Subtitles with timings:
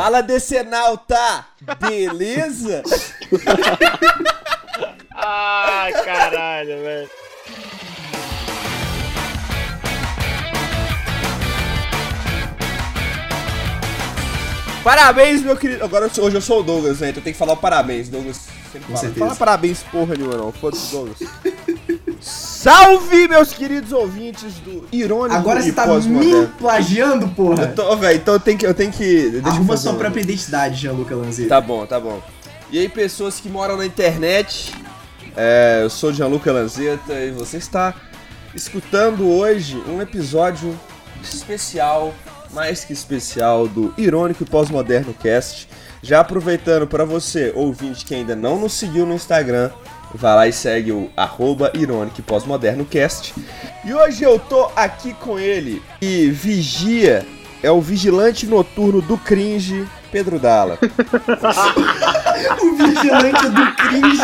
[0.00, 1.44] Fala Decenalta!
[1.78, 2.82] Beleza?
[5.14, 7.10] Ai, caralho, velho.
[14.82, 15.84] Parabéns, meu querido.
[15.84, 17.10] Agora eu sou- hoje eu sou o Douglas, né?
[17.10, 18.08] Então tem que falar o parabéns.
[18.08, 19.12] Douglas sempre fala.
[19.14, 20.50] Fala parabéns, porra nenhuma, não.
[20.50, 21.18] Foda-se, Douglas.
[22.60, 27.64] Salve, meus queridos ouvintes do Irônico Agora você tá me plagiando, porra.
[27.64, 28.66] Eu tô, velho, então eu tenho que.
[28.66, 31.48] Eu tenho que deixa Arruma sua um- própria identidade, Gianluca Lanzetta.
[31.48, 32.20] Tá bom, tá bom.
[32.70, 34.74] E aí, pessoas que moram na internet,
[35.34, 37.94] é, eu sou Gianluca Lanzetta e você está
[38.54, 40.78] escutando hoje um episódio
[41.22, 42.12] especial,
[42.50, 45.66] mais que especial, do Irônico e Pós-Moderno Cast.
[46.02, 49.70] Já aproveitando para você, ouvinte que ainda não nos seguiu no Instagram,
[50.14, 53.34] vai lá e segue o arroba Irônico e Pós-Moderno Cast.
[53.84, 57.26] E hoje eu tô aqui com ele e vigia,
[57.62, 60.78] é o vigilante noturno do cringe, Pedro Dalla.
[62.62, 64.22] O vigilante do cringe.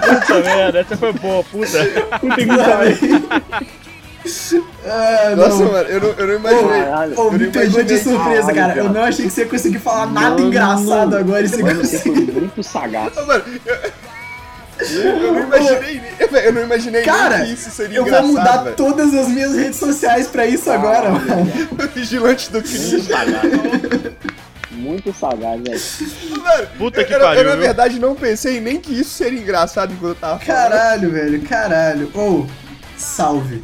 [0.00, 1.78] Puta merda, essa foi boa, puta.
[2.18, 3.83] Puta que pariu.
[4.86, 5.72] Ah, Nossa, não.
[5.72, 6.82] mano, eu não, eu não imaginei.
[6.84, 7.14] Caralho.
[7.14, 8.78] Eu me não pegou de surpresa, Caralho, cara.
[8.80, 11.80] Eu não achei que você ia conseguir falar nada Mano, engraçado agora e você Mano,
[11.84, 13.14] você foi muito sagaz.
[13.14, 13.44] Mano,
[14.80, 18.22] eu, eu não imaginei, nem- eu não imaginei Cara, nem que isso seria Eu vou
[18.26, 18.76] mudar velho.
[18.76, 21.52] todas as minhas redes sociais pra isso agora, mano.
[21.72, 22.96] O vigilante do cringe.
[22.96, 23.52] Muito sagaz.
[24.72, 26.40] Muito sagaz, velho.
[26.42, 29.38] Mano, Puta eu, que eu, pariu, Eu, na verdade, não pensei nem que isso seria
[29.40, 30.70] engraçado enquanto eu tava falando.
[30.70, 32.10] Caralho, velho, caralho.
[32.12, 32.46] Ou,
[32.98, 33.62] salve.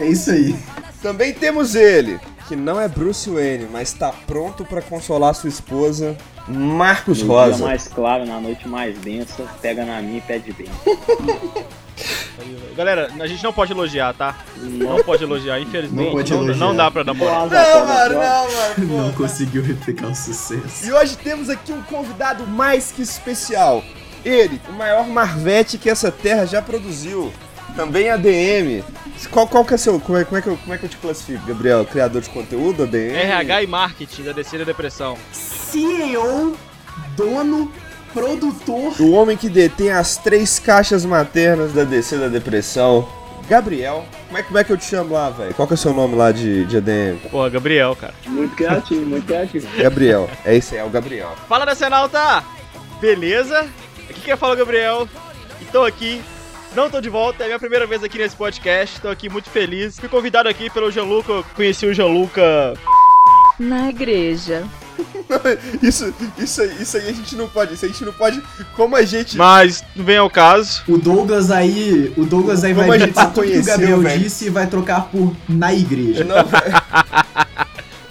[0.00, 0.56] É isso aí.
[1.02, 6.16] Também temos ele, que não é Bruce Wayne, mas tá pronto pra consolar sua esposa,
[6.48, 7.64] Marcos No dia Rosa.
[7.64, 10.68] mais claro, na noite mais densa, pega na minha e pede bem.
[12.74, 14.34] Galera, a gente não pode elogiar, tá?
[14.56, 16.06] Não pode elogiar, infelizmente.
[16.06, 16.56] Não pode não, elogiar.
[16.66, 17.48] não dá pra dar moral.
[17.48, 18.74] Não, mano, não, mano.
[18.88, 18.96] pô.
[19.02, 20.86] Não conseguiu replicar o sucesso.
[20.86, 23.84] E hoje temos aqui um convidado mais que especial.
[24.24, 27.32] Ele, o maior Marvete que essa terra já produziu.
[27.76, 28.84] Também ADM.
[29.30, 30.00] Qual, qual que é seu.
[30.00, 31.84] Como é, como, é que eu, como é que eu te classifico, Gabriel?
[31.84, 33.14] Criador de conteúdo, ADM?
[33.14, 35.16] RH e marketing da Descida Depressão.
[35.32, 36.56] CEO,
[37.16, 37.70] dono,
[38.12, 38.94] produtor.
[39.00, 43.08] O homem que detém as três caixas maternas da DC da Depressão.
[43.48, 44.04] Gabriel.
[44.28, 45.52] Como é, como é que eu te chamo lá, velho?
[45.54, 47.18] Qual que é o seu nome lá de, de ADM?
[47.30, 48.14] Porra, Gabriel, cara.
[48.26, 49.66] Muito criativo, muito criativo.
[49.76, 50.30] Gabriel.
[50.44, 51.34] É esse aí, é o Gabriel.
[51.48, 52.44] Fala da Senalta!
[53.00, 53.68] Beleza?
[54.08, 55.08] Aqui quem fala é o Gabriel.
[55.60, 56.22] E tô aqui.
[56.74, 59.00] Não tô de volta, é minha primeira vez aqui nesse podcast.
[59.00, 59.98] Tô aqui muito feliz.
[59.98, 61.42] Fui convidado aqui pelo Gianluca.
[61.54, 62.74] Conheci o Gianluca.
[63.58, 64.64] Na igreja.
[65.82, 67.72] Isso, isso, aí- isso aí a gente não pode.
[67.74, 68.42] Isso a gente não pode.
[68.76, 69.36] Como a gente.
[69.38, 70.82] Mas não vem ao caso.
[70.86, 72.12] O Douglas aí.
[72.18, 74.18] O Douglas aí Como a vai gente editar se tudo que o Gabriel velho.
[74.20, 76.22] disse e vai trocar por na igreja.
[76.24, 76.74] Não, velho.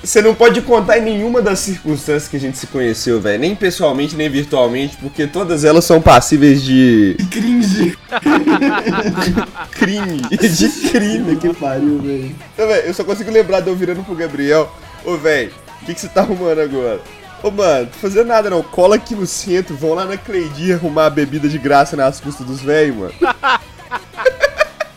[0.09, 3.40] Você não pode contar em nenhuma das circunstâncias que a gente se conheceu, velho.
[3.40, 7.96] Nem pessoalmente, nem virtualmente, porque todas elas são passíveis de Cringe.
[9.70, 10.22] crime.
[10.31, 11.36] De crime.
[11.36, 12.36] Que pariu, velho.
[12.56, 14.75] Então, velho, eu só consigo lembrar de eu virando pro Gabriel.
[15.06, 17.00] Ô, velho, o que, que você tá arrumando agora?
[17.44, 18.64] Ô, mano, tô fazendo nada não.
[18.64, 22.47] Cola aqui no centro, vão lá na Cleidinha arrumar a bebida de graça nas custas
[22.47, 23.14] dos velhos, mano.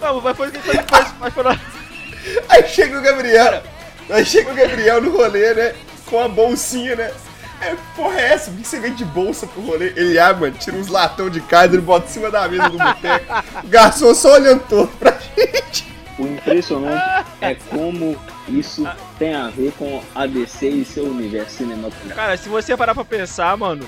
[0.01, 1.07] Não, mas foi o que foi depois.
[1.21, 1.45] Mas foi
[2.49, 3.63] Aí chega o Gabriel.
[4.11, 5.75] Aí chega o Gabriel no rolê, né?
[6.07, 7.11] Com a bolsinha, né?
[7.61, 8.51] É, porra, é essa?
[8.51, 9.93] Por que você vem de bolsa pro rolê?
[9.95, 12.77] Ele, ah, mano, tira uns latão de carne, ele bota em cima da mesa do
[12.77, 13.45] boteco.
[13.65, 15.87] Garçom só olhando torto pra gente.
[16.19, 18.17] O impressionante é como
[18.49, 18.87] isso
[19.19, 22.15] tem a ver com a DC e seu universo cinematográfico.
[22.15, 23.87] Cara, se você parar pra pensar, mano,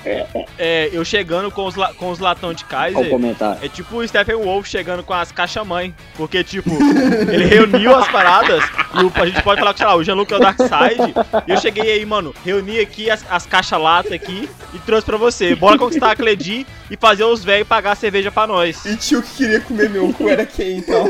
[0.57, 3.09] é, eu chegando com os, com os latão de Kaiser.
[3.09, 3.59] comentário.
[3.63, 5.93] É tipo o Stephen Wolf chegando com as caixas-mãe.
[6.15, 6.69] Porque, tipo,
[7.31, 8.63] ele reuniu as paradas.
[8.93, 11.13] E o- a gente pode falar que, sei lá, o Jean-Luc é o Darkseid.
[11.47, 15.53] E eu cheguei aí, mano, reuni aqui as, as caixas-lata aqui e trouxe pra você.
[15.55, 18.85] Bora conquistar a Cledi e fazer os velhos pagar a cerveja pra nós.
[18.85, 21.05] E tio que queria comer meu cu era quem, então?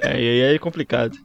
[0.00, 1.16] É, e aí é complicado.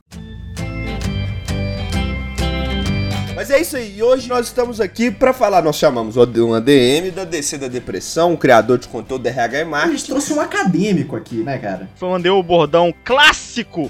[3.46, 6.22] Mas é isso aí, e hoje nós estamos aqui pra falar, nós chamamos um
[6.52, 9.96] ADM da DC da Depressão, um criador de conteúdo da RH e A Marketing.
[9.96, 11.88] gente trouxe um acadêmico aqui, né, cara?
[11.94, 13.88] Foi mandei o bordão clássico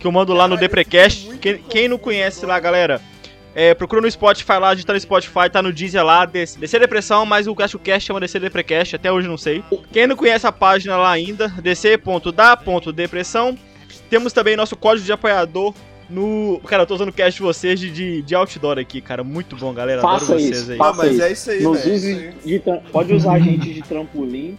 [0.00, 1.38] que eu mando lá no Deprecast.
[1.38, 3.00] Quem, quem não conhece lá, galera,
[3.54, 7.24] é, procura no Spotify lá, digita no Spotify, tá no Deezer lá, DC, DC Depressão,
[7.24, 9.62] mas o Cast Cast chama DC Deprecast, até hoje não sei.
[9.92, 13.56] Quem não conhece a página lá ainda, dc.da.depressão.
[14.10, 15.72] Temos também nosso código de apoiador
[16.08, 16.60] no.
[16.66, 19.22] Cara, eu tô usando o cast de vocês de, de, de outdoor aqui, cara.
[19.22, 20.00] Muito bom, galera.
[20.00, 20.78] Adoro Faça vocês isso, aí.
[20.80, 21.22] Ah, faça mas isso.
[21.22, 21.90] é isso aí, Nos velho.
[21.90, 22.58] é use aí.
[22.58, 24.56] de Pode usar a gente de trampolim,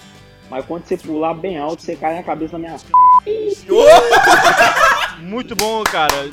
[0.50, 2.78] mas quando você pular bem alto, você cai na cabeça da minha.
[5.22, 6.30] Muito bom, cara.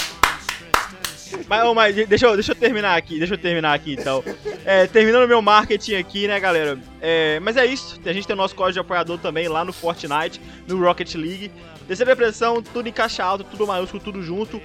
[1.48, 4.22] Mas, mas deixa, eu, deixa eu terminar aqui, deixa eu terminar aqui então.
[4.64, 6.78] É, terminando meu marketing aqui, né, galera?
[7.00, 7.98] É, mas é isso.
[8.04, 11.50] A gente tem o nosso código de apoiador também lá no Fortnite, no Rocket League.
[11.86, 14.60] Terceira depressão, tudo em caixa alta, tudo maiúsculo, tudo junto.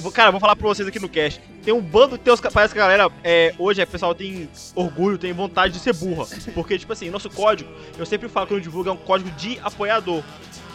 [0.00, 1.40] Vou- cara, vou falar pra vocês aqui no cast.
[1.64, 5.16] Tem um bando, os, ca- parece que a galera, é, hoje o pessoal tem orgulho,
[5.16, 6.26] tem vontade de ser burra.
[6.54, 9.58] Porque, tipo assim, nosso código, eu sempre falo que eu divulgo, é um código de
[9.62, 10.22] apoiador.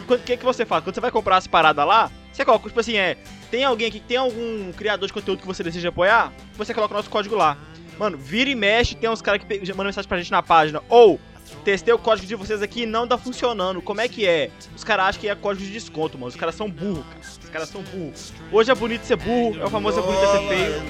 [0.08, 0.82] E o que, que você faz?
[0.82, 3.16] Quando você vai comprar as paradas lá, você coloca, tipo assim, é.
[3.50, 6.32] Tem alguém aqui, tem algum criador de conteúdo que você deseja apoiar?
[6.56, 7.56] Você coloca o nosso código lá.
[7.98, 10.82] Mano, vira e mexe, tem uns caras que mandam mensagem pra gente na página.
[10.88, 11.20] Ou,
[11.64, 13.82] testei o código de vocês aqui e não tá funcionando.
[13.82, 14.50] Como é que é?
[14.74, 16.28] Os caras acham que é código de desconto, mano.
[16.28, 17.20] Os caras são burros, cara.
[17.42, 18.32] Os caras são burros.
[18.52, 20.80] Hoje é bonito ser burro, é o famoso é bonito ser feio.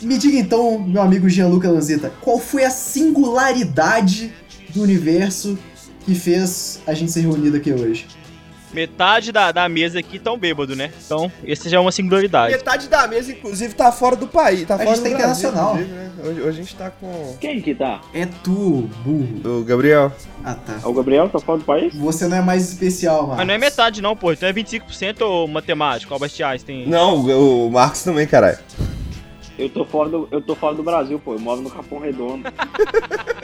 [0.00, 4.32] Me diga então, meu amigo Gianluca Lanzetta, qual foi a singularidade
[4.70, 5.58] do universo
[6.04, 8.06] que fez a gente ser reunido aqui hoje?
[8.72, 10.92] Metade da, da mesa aqui tão bêbado, né?
[11.04, 12.52] Então, esse já é uma singularidade.
[12.52, 14.66] Metade da mesa, inclusive, tá fora do país.
[14.66, 15.74] Tá A fora gente do tá Brasil, internacional.
[15.74, 16.10] inclusive, né?
[16.22, 18.00] Hoje, hoje a gente tá com Quem que tá?
[18.12, 19.60] É tu, burro.
[19.60, 20.12] o Gabriel.
[20.44, 20.80] Ah, tá.
[20.82, 21.28] É o Gabriel?
[21.28, 21.94] Tá fora do país?
[21.96, 23.36] Você não é mais especial, mano.
[23.38, 24.32] Mas não é metade não, pô.
[24.32, 26.86] Então é 25% ou matemático, Albert Einstein.
[26.86, 28.58] Não, o, o Marcos também, caralho.
[29.58, 31.34] Eu tô fora do, eu tô fora do Brasil, pô.
[31.34, 32.44] Eu moro no Capão Redondo.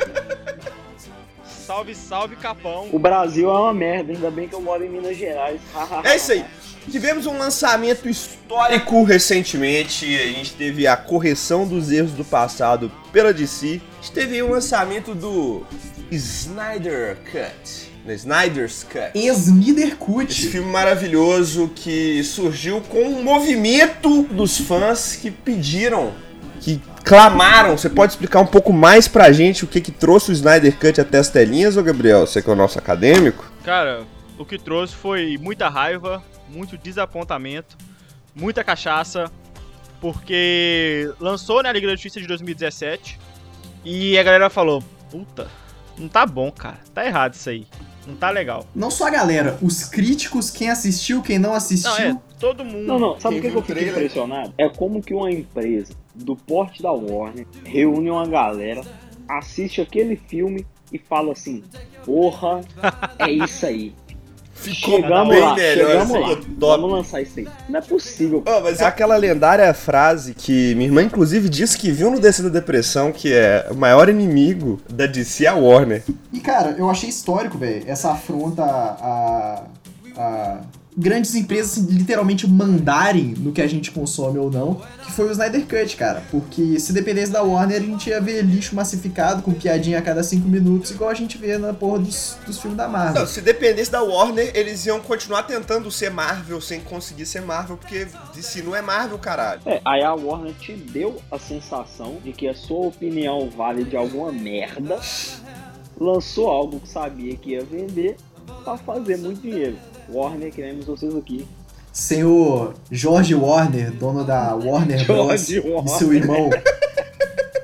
[1.66, 2.88] Salve, salve, Capão.
[2.92, 5.60] O Brasil é uma merda, ainda bem que eu moro em Minas Gerais.
[6.04, 6.44] É isso aí.
[6.90, 10.04] Tivemos um lançamento histórico recentemente.
[10.14, 13.80] A gente teve a correção dos erros do passado pela DC.
[13.98, 15.64] A gente teve um lançamento do
[16.10, 17.94] Snyder Cut.
[18.06, 19.12] The Snyder's Cut.
[19.14, 20.48] Ex-Snyder Esse Cut.
[20.48, 26.12] filme maravilhoso que surgiu com um movimento dos fãs que pediram,
[26.60, 27.76] que clamaram.
[27.76, 31.00] Você pode explicar um pouco mais pra gente o que que trouxe o Snyder Cut
[31.00, 32.26] até as telinhas, ô Gabriel?
[32.26, 33.50] Você que é o nosso acadêmico?
[33.62, 34.02] Cara,
[34.38, 37.76] o que trouxe foi muita raiva, muito desapontamento,
[38.34, 39.30] muita cachaça,
[40.00, 43.18] porque lançou na Liga da Justiça de 2017
[43.84, 45.48] e a galera falou: puta,
[45.98, 47.66] não tá bom, cara, tá errado isso aí,
[48.06, 48.66] não tá legal.
[48.74, 51.90] Não só a galera, os críticos, quem assistiu, quem não assistiu.
[51.90, 52.86] Não, é, todo mundo.
[52.86, 53.92] Não, não, sabe o que, que eu trailer?
[53.92, 54.52] impressionado?
[54.58, 58.82] É como que uma empresa do porte da Warner reúne uma galera,
[59.28, 61.62] assiste aquele filme e fala assim:
[62.04, 62.60] Porra,
[63.18, 63.94] é isso aí.
[64.54, 66.36] Ficou chegamos bem lá, melhor, chegamos ficou lá.
[66.36, 66.80] top.
[66.80, 67.48] Vamos lançar isso aí.
[67.68, 68.42] Não é possível.
[68.46, 72.42] Oh, mas é aquela lendária frase que minha irmã, inclusive, disse que viu no DC
[72.44, 76.02] da Depressão, que é o maior inimigo da DC é a Warner.
[76.32, 79.62] E cara, eu achei histórico, velho, essa afronta a,
[80.16, 80.60] a
[80.96, 85.66] grandes empresas literalmente mandarem no que a gente consome ou não, que foi o Snyder
[85.66, 86.22] Cut, cara.
[86.30, 90.22] Porque se dependesse da Warner, a gente ia ver lixo massificado com piadinha a cada
[90.22, 93.22] cinco minutos, igual a gente vê na porra dos, dos filmes da Marvel.
[93.22, 97.76] Não, se dependesse da Warner, eles iam continuar tentando ser Marvel sem conseguir ser Marvel,
[97.76, 99.60] porque DC não é Marvel, caralho.
[99.66, 103.96] É, aí a Warner te deu a sensação de que a sua opinião vale de
[103.96, 105.00] alguma merda,
[105.98, 108.16] lançou algo que sabia que ia vender
[108.62, 109.76] pra fazer muito dinheiro.
[110.08, 111.46] Warner, queremos vocês aqui.
[111.92, 115.48] Senhor George Warner, dono da Warner Bros.
[115.48, 115.84] Warner.
[115.84, 116.50] E seu irmão.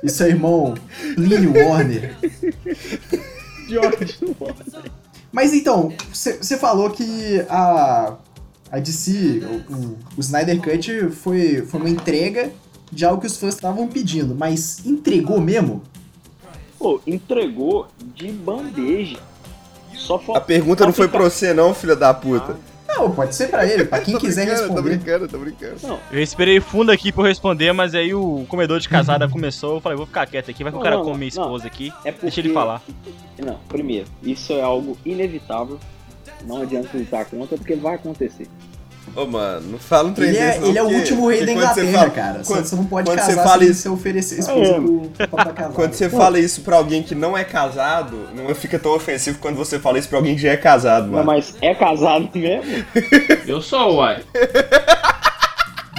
[0.02, 0.75] e seu irmão
[1.16, 2.16] Plínio Warner.
[3.68, 4.90] George Warner.
[5.32, 8.16] Mas então, você falou que a,
[8.70, 12.52] a DC, o, o, o Snyder Cut foi, foi uma entrega
[12.90, 15.82] de algo que os fãs estavam pedindo, mas entregou mesmo?
[16.78, 19.20] Pô, entregou de bandeja.
[20.00, 20.40] Só A falta.
[20.40, 22.57] pergunta não foi pra você, não, filha da puta.
[22.88, 24.97] Não, pode ser pra ele, pra quem quiser brincando, Tô responder.
[24.97, 26.00] brincando, tô brincando.
[26.11, 29.76] Eu respirei fundo aqui pra eu responder, mas aí o comedor de casada começou.
[29.76, 31.42] Eu falei, vou ficar quieto aqui, vai que o Não, cara não, come minha não.
[31.45, 31.92] esposa aqui.
[32.04, 32.26] É porque...
[32.26, 32.83] Deixa ele falar.
[33.38, 35.78] Não, primeiro, isso é algo inevitável.
[36.45, 38.49] Não adianta lutar contra, porque vai acontecer.
[39.16, 41.47] Ô, mano, não fala um trem Ele é, não, ele é o último rei da
[41.47, 42.45] você Inglaterra, fala- cara.
[42.45, 45.11] Você- quando- você não pode quando você casar fala sem isso- você oferecer esposa pro.
[45.75, 49.57] Quando você fala isso pra alguém que não é casado, não fica tão ofensivo quando
[49.57, 51.25] você fala isso pra alguém que já é casado, Não, mano.
[51.26, 52.85] mas é casado mesmo?
[53.49, 54.23] Eu sou, uai.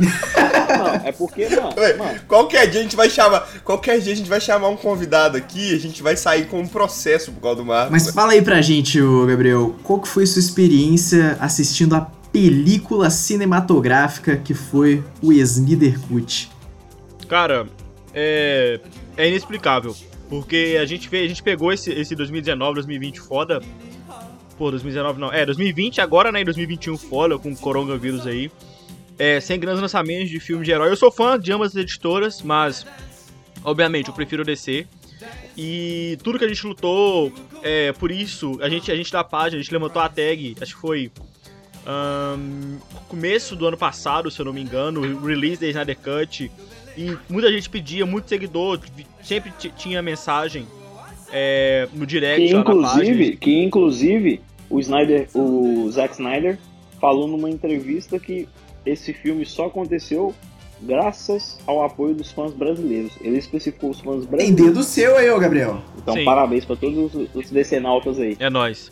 [0.01, 3.47] Não, é porque, mano, Ué, mano Qualquer dia a gente vai chamar.
[3.63, 6.67] Qualquer dia a gente vai chamar um convidado aqui, a gente vai sair com um
[6.67, 7.91] processo por causa do Marcos.
[7.91, 13.09] Mas fala aí pra gente, ô Gabriel, qual que foi sua experiência assistindo a película
[13.09, 16.49] cinematográfica que foi o Snyder Cut?
[17.27, 17.67] Cara,
[18.13, 18.79] é,
[19.17, 19.95] é inexplicável.
[20.29, 23.61] Porque a gente a gente pegou esse, esse 2019, 2020 foda.
[24.57, 25.31] Pô, 2019 não.
[25.31, 26.41] É, 2020 agora, né?
[26.41, 28.49] Em 2021 foda, com o coronavírus aí.
[29.19, 30.89] É, sem grandes lançamentos de filmes de herói.
[30.89, 32.85] Eu sou fã de ambas as editoras, mas
[33.61, 34.87] obviamente eu prefiro DC.
[35.57, 39.59] E tudo que a gente lutou, é, por isso, a gente, a gente da página,
[39.59, 41.11] a gente levantou a tag, acho que foi
[41.85, 46.51] ahn, começo do ano passado, se eu não me engano, o release da Snyder Cut.
[46.97, 48.79] E muita gente pedia, muito seguidor,
[49.23, 50.67] sempre ti- tinha mensagem
[51.31, 56.57] é, no direct Que inclusive, que inclusive o Snyder, o Zack Snyder
[56.99, 58.47] falou numa entrevista que
[58.85, 60.33] esse filme só aconteceu
[60.81, 63.13] graças ao apoio dos fãs brasileiros.
[63.21, 64.65] Ele especificou os fãs Tem brasileiros.
[64.65, 65.81] dedo seu aí, ô Gabriel.
[65.97, 66.25] Então Sim.
[66.25, 68.35] parabéns pra todos os, os decenautas aí.
[68.39, 68.91] É nóis.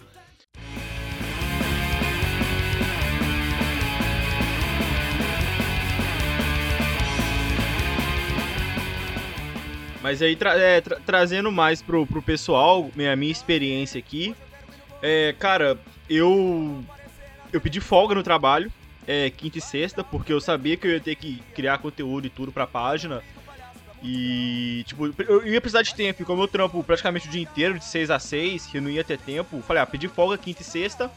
[10.02, 14.36] Mas aí, tra- é, tra- trazendo mais pro, pro pessoal, minha, minha experiência aqui.
[15.02, 15.78] É, cara,
[16.10, 16.84] eu.
[17.52, 18.72] Eu pedi folga no trabalho,
[19.08, 22.30] é, quinta e sexta, porque eu sabia que eu ia ter que criar conteúdo e
[22.30, 23.24] tudo pra página.
[24.04, 27.78] E, tipo, eu ia precisar de tempo, e como eu trampo praticamente o dia inteiro,
[27.80, 30.62] de 6 a 6, que eu não ia ter tempo, falei, ah, pedi folga quinta
[30.62, 31.12] e sexta.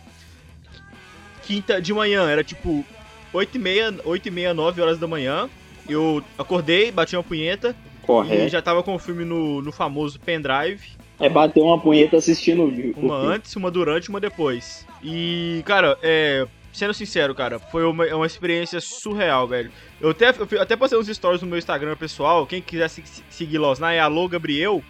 [1.43, 2.85] Quinta de manhã, era tipo
[3.33, 5.51] 8 e meia, 8 e meia, 9 horas da manhã.
[5.89, 8.49] Eu acordei, bati uma punheta e Correto.
[8.49, 10.83] já tava com o filme no, no famoso pendrive.
[11.21, 14.87] É bater uma punheta assistindo o vi- o Uma antes, uma durante, uma depois.
[15.03, 16.47] E, cara, é.
[16.73, 19.71] Sendo sincero, cara, foi uma, é uma experiência surreal, velho.
[20.01, 22.47] Eu até, eu até postei uns stories no meu Instagram pessoal.
[22.47, 24.83] Quem quiser se- se- seguir lá, é alô Gabriel.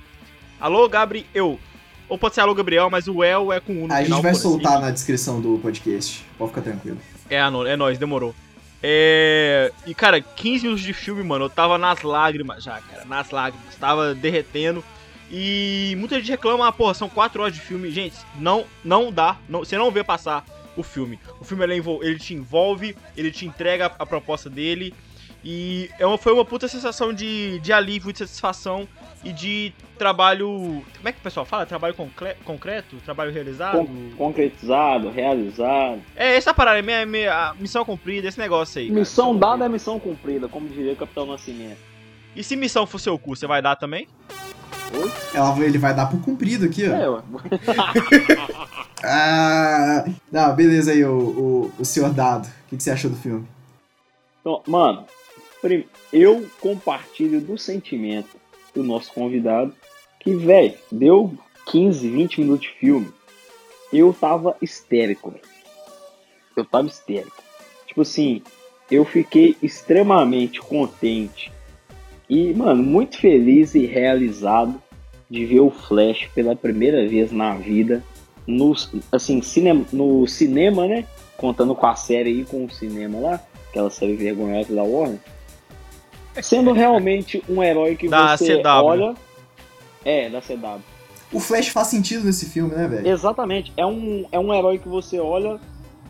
[0.60, 1.58] Alô Gabriel.
[2.08, 4.18] Ou pode ser alô Gabriel, mas o El é com no A final.
[4.18, 6.24] gente vai soltar na descrição do podcast.
[6.38, 6.98] Pode ficar tranquilo.
[7.28, 8.32] É, ano- é nóis, demorou.
[8.82, 9.70] É.
[9.86, 13.04] E, cara, 15 minutos de filme, mano, eu tava nas lágrimas já, cara.
[13.04, 13.76] Nas lágrimas.
[13.76, 14.84] Tava derretendo.
[15.30, 17.90] E muita gente reclama, ah, porra, são 4 horas de filme.
[17.90, 19.36] Gente, não, não dá.
[19.48, 20.44] Não, você não vê passar
[20.76, 21.18] o filme.
[21.40, 24.94] O filme ele, ele te envolve, ele te entrega a proposta dele.
[25.44, 28.86] E é uma, foi uma puta sensação de, de alívio, de satisfação
[29.24, 30.84] e de trabalho.
[30.96, 31.66] Como é que o pessoal fala?
[31.66, 32.96] Trabalho concre- concreto?
[33.04, 33.78] Trabalho realizado?
[33.78, 36.00] Con- concretizado, realizado.
[36.14, 38.86] É essa parada, é minha, minha a missão cumprida, esse negócio aí.
[38.88, 39.00] cara.
[39.00, 41.78] Missão dada é missão cumprida, como diria o Capitão Nascimento.
[42.36, 44.06] E se missão for seu cu, você vai dar também?
[45.34, 46.94] Ela, ele vai dar pro comprido aqui, ó.
[46.94, 47.22] É, ué.
[49.04, 52.46] Ah, não, beleza aí, o, o, o senhor Dado.
[52.46, 53.44] O que, que você achou do filme?
[54.40, 55.04] Então, mano,
[56.12, 58.36] eu compartilho do sentimento
[58.74, 59.74] do nosso convidado
[60.20, 61.32] que, velho, deu
[61.66, 63.12] 15, 20 minutos de filme.
[63.92, 65.34] Eu tava histérico.
[66.56, 67.42] Eu tava histérico.
[67.86, 68.42] Tipo assim,
[68.90, 71.52] eu fiquei extremamente contente
[72.28, 74.82] e, mano, muito feliz e realizado
[75.28, 78.02] de ver o Flash pela primeira vez na vida
[78.46, 78.74] no,
[79.10, 81.06] assim, cinema, no cinema, né?
[81.36, 85.20] Contando com a série e com o cinema lá, aquela série vergonhosa da Warner.
[86.40, 88.68] Sendo realmente um herói que Da você CW.
[88.84, 89.14] olha.
[90.04, 90.80] É, da CW.
[91.32, 93.08] O Flash faz sentido nesse filme, né, velho?
[93.08, 93.72] Exatamente.
[93.76, 95.58] É um, é um herói que você olha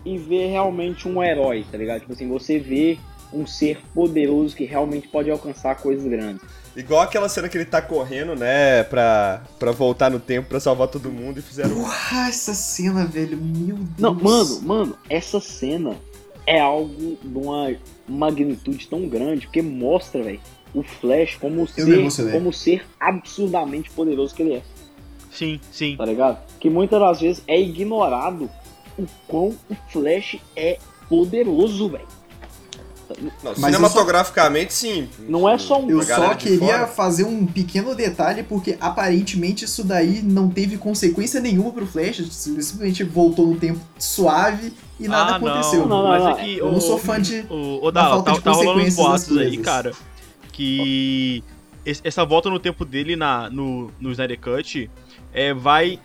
[0.04, 2.00] e vê realmente um herói, tá ligado?
[2.00, 2.98] Tipo assim, você vê
[3.32, 6.42] um ser poderoso que realmente pode alcançar coisas grandes.
[6.74, 10.88] Igual aquela cena que ele tá correndo, né, pra, pra voltar no tempo pra salvar
[10.88, 11.74] todo mundo e fizeram.
[11.74, 13.36] Porra, essa cena, velho.
[13.36, 13.88] Meu Deus.
[13.98, 15.96] Não, mano, mano, essa cena
[16.46, 17.74] é algo de uma
[18.08, 20.40] magnitude tão grande, porque mostra, velho,
[20.74, 24.62] o Flash como ser, como ser absurdamente poderoso que ele é,
[25.30, 25.96] Sim, sim.
[25.96, 26.38] tá ligado?
[26.58, 28.50] Que muitas das vezes é ignorado
[28.98, 32.06] o quão o Flash é poderoso, velho.
[33.20, 35.08] Não, Mas cinematograficamente, sim.
[35.28, 40.22] Não é só um- Eu só queria fazer um pequeno detalhe, porque aparentemente isso daí
[40.22, 42.22] não teve consequência nenhuma pro Flash.
[42.30, 45.80] Simplesmente voltou no tempo suave e nada ah, aconteceu.
[45.86, 48.02] Não, Não, mas não, é que eu o- não sou fã de- O, o da
[48.02, 49.92] Dal, falta tá, de tá rolando uns consequências boatos aí, cara,
[50.52, 51.42] que
[51.84, 54.90] es- essa volta no tempo dele na, no, no Snyder Cut
[55.32, 55.98] é, vai.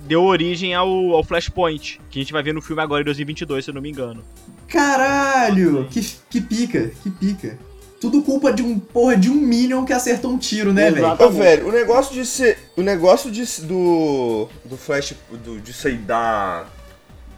[0.00, 3.64] Deu origem ao, ao Flashpoint, que a gente vai ver no filme agora em 2022,
[3.64, 4.22] se eu não me engano.
[4.68, 5.88] Caralho!
[5.90, 7.58] Que, que pica, que pica.
[8.00, 11.16] Tudo culpa de um porra de um Minion que acertou um tiro, né, velho?
[11.18, 12.58] Ô, velho, o negócio de ser.
[12.76, 14.48] O negócio de, do.
[14.64, 15.14] Do Flash.
[15.44, 16.70] Do, disso aí dar.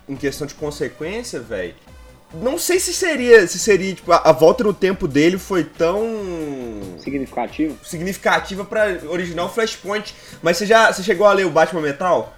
[0.07, 1.75] Em questão de consequência, velho.
[2.35, 3.47] Não sei se seria.
[3.47, 6.05] Se seria, tipo, a, a volta no tempo dele foi tão.
[6.99, 7.79] significativo.
[7.83, 10.15] significativa pra original Flashpoint.
[10.43, 10.93] Mas você já.
[10.93, 12.37] Você chegou a ler o Batman Metal?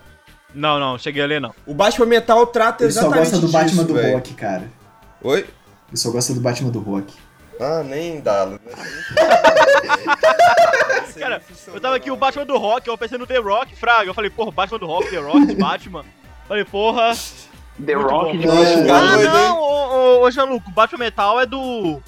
[0.55, 1.53] Não, não, cheguei a ler não.
[1.67, 4.15] O Batman Metal trata Ele só exatamente gosta do disso, Batman do velho.
[4.15, 4.82] Rock, cara.
[5.25, 5.41] Oi?
[5.41, 7.15] Ele só gosta do Batman do Rock.
[7.61, 8.47] Ah, nem dá.
[8.47, 8.59] né?
[11.19, 14.09] Cara, eu tava aqui o Batman do Rock, eu pensei no The Rock, Fraga.
[14.09, 16.05] Eu falei, porra, Batman do Rock, The Rock, Batman.
[16.49, 17.13] Falei, porra.
[17.85, 18.39] The Muito Rock bom.
[18.39, 18.91] de É.
[18.91, 22.03] Ah, não, ô, ô, ô Jean-Luc, o Batman Metal é do.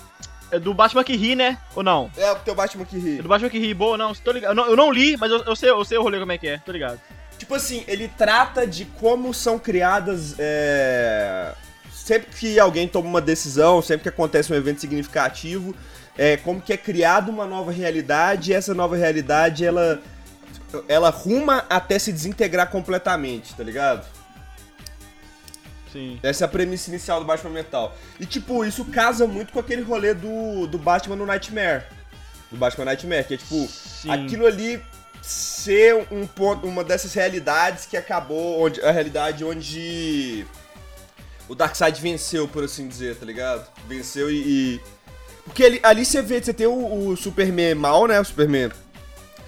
[0.50, 1.58] é do Batman que ri, né?
[1.76, 2.10] Ou não?
[2.16, 3.22] É o teu Batman que É ri.
[3.22, 4.50] do Batman que ri, boa, não, tô ligado.
[4.50, 6.38] Eu não, eu não li, mas eu, eu sei, eu sei o rolê como é
[6.38, 7.00] que é, tô ligado.
[7.38, 10.34] Tipo assim, ele trata de como são criadas.
[10.38, 11.52] é,
[12.04, 15.74] Sempre que alguém toma uma decisão, sempre que acontece um evento significativo,
[16.18, 20.02] é, como que é criada uma nova realidade e essa nova realidade ela.
[20.86, 24.06] Ela ruma até se desintegrar completamente, tá ligado?
[25.90, 26.18] Sim.
[26.22, 27.96] Essa é a premissa inicial do Batman Metal.
[28.20, 31.84] E, tipo, isso casa muito com aquele rolê do, do Batman no Nightmare.
[32.50, 34.10] Do Batman Nightmare, que é, tipo, Sim.
[34.10, 34.82] aquilo ali
[35.22, 40.44] ser um ponto, uma dessas realidades que acabou, onde a realidade onde
[41.48, 43.66] o Darkseid venceu, por assim dizer, tá ligado?
[43.88, 44.36] Venceu e...
[44.36, 44.80] e-
[45.44, 48.18] Porque ali, ali você vê, você tem o, o Superman mal, né?
[48.20, 48.70] O Superman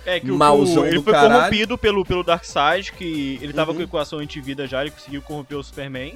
[0.05, 1.35] É que o, Mauzão o- ele foi caralho.
[1.35, 3.79] corrompido pelo, pelo Darkseid, que ele tava Uhum.
[3.79, 6.15] com equação antivida já, ele conseguiu corromper o Superman.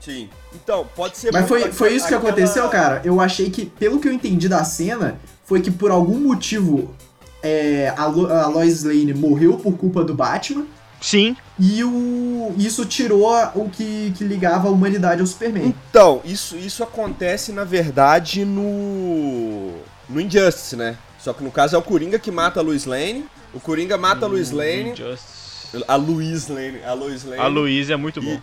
[0.00, 0.30] Sim.
[0.54, 3.02] Então, pode ser Mas foi, foi isso que aquela- aconteceu, cara.
[3.04, 6.94] Eu achei que, pelo que eu entendi da cena, foi que por algum motivo
[7.42, 10.66] é, a, Lo a Lois Lane morreu por culpa do Batman.
[11.00, 15.66] Sim, E o, isso tirou o que, que ligava a humanidade ao Superman.
[15.66, 19.72] Então, isso, isso acontece, na verdade, no.
[20.08, 20.96] no Injustice, né?
[21.18, 23.24] Só que no caso é o Coringa que mata a Lois Lane.
[23.54, 24.90] O Coringa mata a Lois Lane.
[24.90, 25.84] Injustice.
[25.86, 26.82] A Luiz Lane.
[26.84, 27.40] A Lois Lane.
[27.40, 28.40] A Luísa é muito bom.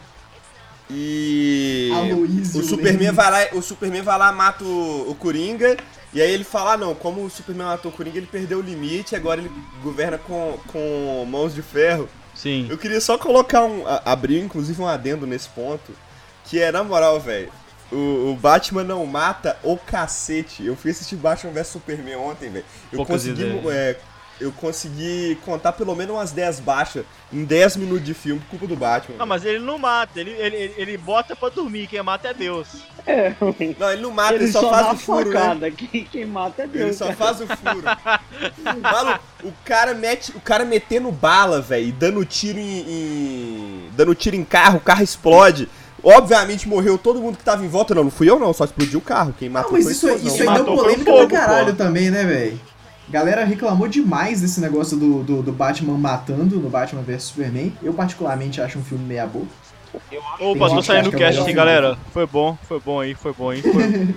[0.90, 1.92] E.
[1.94, 5.78] A Louise o Superman vai lá, o Superman vai lá, mata o, o Coringa.
[6.14, 8.62] E aí ele fala, ah, não, como o Superman matou o Coringa, ele perdeu o
[8.62, 9.52] limite, agora ele
[9.84, 12.08] governa com, com mãos de ferro.
[12.38, 12.67] Sim.
[12.70, 13.84] Eu queria só colocar um.
[14.06, 15.91] abrir, inclusive, um adendo nesse ponto.
[16.46, 17.51] Que é, na moral, velho.
[17.91, 20.63] O, o Batman não mata o cacete.
[20.63, 22.65] Eu fui assistir Batman vs Superman ontem, velho.
[22.91, 23.44] Eu Poucas consegui.
[23.72, 23.98] é,
[24.39, 27.03] eu consegui contar pelo menos umas 10 baixas
[27.34, 29.17] em 10 minutos de filme por culpa do Batman.
[29.17, 32.67] Não, mas ele não mata, ele, ele, ele- bota pra dormir, quem mata é Deus.
[33.06, 33.34] É,
[33.79, 35.39] Não, ele não mata, ele, ele só, só, faz dá o furo, né?
[35.39, 35.72] facada.
[35.72, 36.86] Quem, quem mata é Deus.
[36.86, 37.15] Ele só cara.
[37.17, 37.84] faz o furo.
[38.82, 40.31] Maluco, o cara mete.
[40.35, 45.03] O cara metendo bala, velho, dando tiro em, em- Dando tiro em carro, o carro
[45.03, 45.68] explode.
[46.03, 47.96] Obviamente morreu todo mundo que tava em volta.
[47.96, 49.33] Não, não fui eu não, só explodiu o carro.
[49.38, 50.53] Quem matou Não, mas foi isso, isso explosão.
[50.55, 51.77] aí deu polêmica pra caralho pô.
[51.83, 52.59] também, né, velho?
[53.09, 57.72] Galera reclamou demais desse negócio do, do, do Batman matando no Batman vs Superman.
[57.81, 59.48] Eu, particularmente, acho um filme meia boca.
[60.39, 61.53] Opa, tô saindo acha do é cast, hein, filme.
[61.53, 61.98] galera.
[62.11, 63.61] Foi bom, foi bom aí, foi bom aí.
[63.61, 64.15] Foi...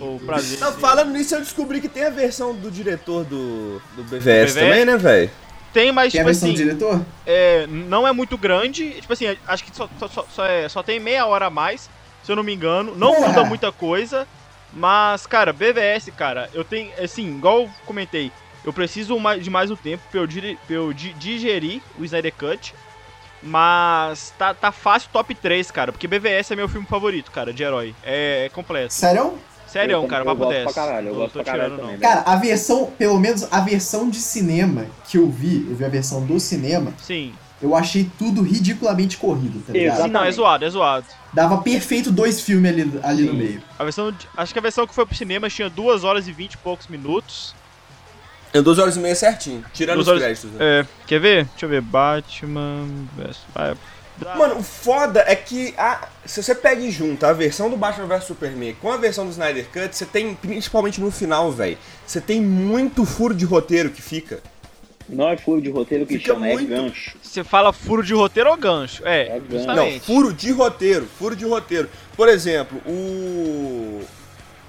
[0.00, 0.58] o prazer.
[0.58, 4.54] Não, falando nisso, eu descobri que tem a versão do diretor do, do BVS, BVS?
[4.54, 5.30] também, né, velho?
[5.72, 7.00] Tem, mas Tem a tipo versão assim, do diretor?
[7.26, 8.90] é, não é muito grande.
[9.00, 11.88] Tipo assim, acho que só, só, só, só é- só tem meia hora a mais,
[12.22, 12.94] se eu não me engano.
[12.96, 13.28] Não Porra.
[13.28, 14.26] muda muita coisa.
[14.74, 16.90] Mas, cara, BVS, cara, eu tenho.
[17.02, 18.32] Assim, igual eu comentei,
[18.64, 20.28] eu preciso mais- de mais um tempo pra eu,
[20.66, 22.74] pra eu di- digerir o Snyder Cut.
[23.42, 25.92] Mas tá, tá fácil top 3, cara.
[25.92, 27.94] Porque BVS é meu filme favorito, cara, de herói.
[28.02, 28.92] É, é completo.
[28.94, 29.38] Sério?
[29.66, 30.64] Sério, Eu cara, papo gosto 10.
[30.64, 34.18] pra caralho, eu gosto pra caralho também, Cara, a versão, pelo menos a versão de
[34.20, 37.34] cinema que eu vi, eu vi a versão do cinema, Sim.
[37.62, 40.02] Eu achei tudo ridiculamente corrido, tá ligado?
[40.04, 41.06] Sim, não, é zoado, é zoado.
[41.32, 43.62] Dava perfeito dois filmes ali, ali no meio.
[43.78, 46.54] A versão, acho que a versão que foi pro cinema tinha 2 horas e 20
[46.54, 47.54] e poucos minutos.
[48.52, 50.50] É duas horas e meia certinho, tirando Duas os horas- créditos.
[50.52, 50.58] Né?
[50.80, 51.44] É, quer ver?
[51.46, 51.80] Deixa eu ver.
[51.80, 52.86] Batman.
[53.16, 53.40] vs-
[54.38, 58.06] Mano, o foda é que a- se você pega e junta a versão do Batman
[58.06, 62.20] vs Superman com a versão do Snyder Cut, você tem, principalmente no final, velho, você
[62.20, 64.40] tem muito furo de roteiro que fica.
[65.08, 67.16] Não é furo de roteiro que Fica chama, muito- é gancho.
[67.22, 69.02] Você fala furo de roteiro ou gancho?
[69.06, 69.66] É, É gancho.
[69.66, 71.88] Não, furo de roteiro, furo de roteiro.
[72.16, 74.00] Por exemplo, o.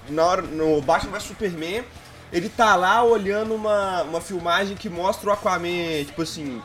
[0.09, 1.83] Na hora, no Batman vs Superman,
[2.31, 6.61] ele tá lá olhando uma, uma filmagem que mostra o Aquaman, tipo assim.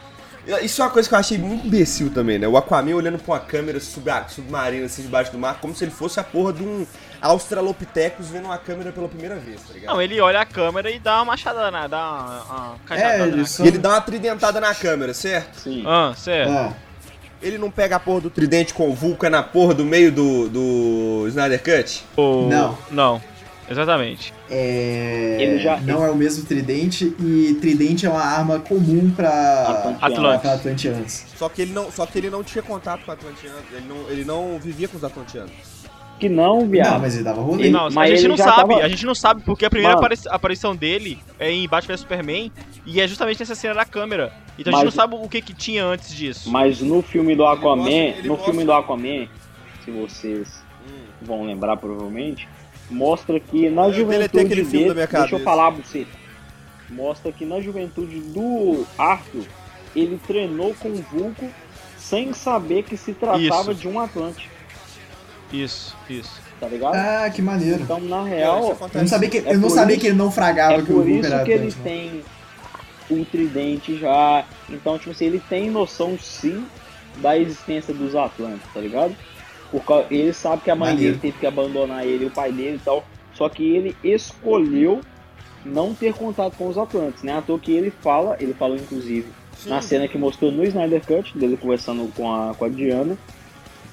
[0.62, 2.48] Isso é uma coisa que eu achei muito imbecil também, né?
[2.48, 5.90] O Aquaman olhando pra uma câmera sub- submarina assim debaixo do mar, como se ele
[5.90, 6.86] fosse a porra de um
[7.20, 9.92] Australopithecus vendo uma câmera pela primeira vez, tá ligado?
[9.94, 13.28] Não, ele olha a câmera e dá uma machadada, na- dá uma, uma cajadada É,
[13.28, 13.64] ele só...
[13.64, 15.60] E ele dá uma tridentada na câmera, certo?
[15.60, 15.82] Sim.
[15.86, 16.50] Ah, certo.
[16.50, 16.72] Ah,
[17.42, 20.48] Ele não pega a porra do tridente com o Vulcan na porra do meio do,
[20.48, 22.04] do Snyder Cut?
[22.16, 22.78] Ou- Não.
[22.90, 23.22] Não,
[23.70, 24.32] exatamente.
[24.50, 25.36] é...
[25.40, 31.24] Ele já- Não é o mesmo tridente, e tridente é uma arma comum pra Atlanteanos.
[31.36, 34.24] Só que ele não, só que ele não tinha contato com Atlanteanos, ele não, ele
[34.24, 35.79] não vivia com os Atlanteanos.
[36.20, 36.92] Que não, viado.
[36.92, 37.62] Não, mas ele dava rolê.
[37.64, 39.70] Ele- Não, a mas gente ele não sabe, tava- a gente não sabe porque a
[39.70, 42.52] primeira apari- aparição dele é em Batman vs Superman
[42.84, 44.32] e é justamente nessa cena da câmera.
[44.58, 46.50] Então a Mas- gente não sabe o que que tinha antes disso.
[46.50, 49.28] Mas no filme do Aquaman, mostra- ele no mostra- filme do Aquaman,
[49.84, 50.62] se vocês
[51.22, 52.46] vão lembrar provavelmente,
[52.90, 55.44] mostra que na Eu juventude filme dele, da minha deixa eu cabeça.
[55.44, 56.06] falar pra você,
[56.90, 59.44] mostra que na juventude do Arthur,
[59.96, 61.48] ele treinou com o Vulco
[61.96, 63.74] sem saber que se tratava Isso.
[63.74, 64.50] de um Atlante.
[65.52, 66.40] Isso, isso.
[66.60, 66.94] tá ligado?
[66.94, 67.82] Ah, que maneiro.
[67.82, 68.96] Então, na real, acontece.
[68.96, 70.76] Eu não sabia que, É eu não por sabia isso- que ele não fragava é
[70.76, 72.22] que o por Hulk isso era que ele tem
[73.10, 74.44] o tridente já.
[74.68, 76.64] Então, tipo assim, ele tem noção sim
[77.16, 79.14] da existência dos Atlantes, tá ligado?
[79.70, 81.16] Porque ele sabe que a mãe Maneiro.
[81.16, 83.04] dele teve que abandonar ele, o pai dele e tal.
[83.34, 85.00] Só que ele escolheu
[85.64, 87.36] não ter contato com os Atlantes, né?
[87.38, 89.70] À toa que ele fala, ele falou inclusive Sim.
[89.70, 93.16] na cena que mostrou no Snyder Cut, dele conversando com a, com a Diana,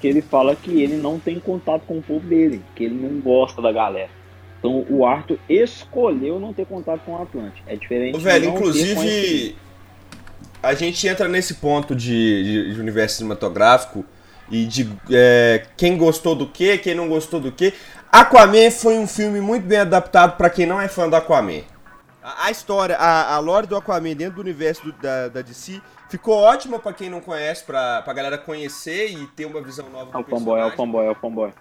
[0.00, 3.20] que ele fala que ele não tem contato com o povo dele, que ele não
[3.20, 4.10] gosta da galera.
[4.58, 7.62] Então o Arthur escolheu não ter contato com o Atlante.
[7.66, 9.56] É diferente Ô, velho, inclusive,
[10.62, 14.04] a gente entra nesse ponto de, de- de universo cinematográfico
[14.50, 17.72] e de é, quem gostou do que, quem não gostou do que.
[18.10, 21.60] Aquaman foi um filme muito bem adaptado pra quem não é fã do Aquaman.
[22.22, 25.80] A, a história, a, a lore do Aquaman dentro do universo do- da, da DC
[26.08, 30.10] ficou ótima pra quem não conhece, pra, pra galera conhecer e ter uma visão nova
[30.10, 31.52] É do o fanboy, é o fanboy, é o fanboy.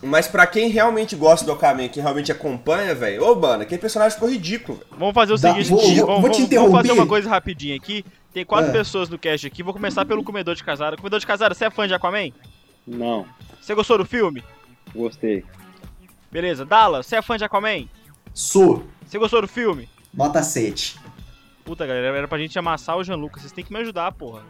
[0.00, 4.14] Mas pra quem realmente gosta do Aquaman, quem realmente acompanha, velho, ô, mano, aquele personagem
[4.14, 4.90] ficou ridículo, velho.
[4.96, 6.92] Vamos fazer o Dá- seguinte, vou- vamos, vou- vamos- vou te vamos fazer interromper.
[6.92, 8.04] uma coisa rapidinho aqui.
[8.32, 8.72] Tem quatro É.
[8.72, 10.96] pessoas no cast aqui, vou começar pelo comedor de casara.
[10.96, 12.30] Comedor de casara, você é fã de Aquaman?
[12.86, 13.26] Não,
[13.60, 14.44] Você gostou do filme?
[14.94, 15.44] gostei.
[16.30, 16.64] Beleza.
[16.64, 17.88] Dala, você é fã de Aquaman?
[18.32, 18.84] Sou.
[19.04, 19.88] Você gostou do filme?
[20.14, 20.96] Nota 7.
[21.68, 23.38] Puta, galera, era pra gente amassar o Gianluca.
[23.38, 24.40] Vocês têm que me ajudar, porra.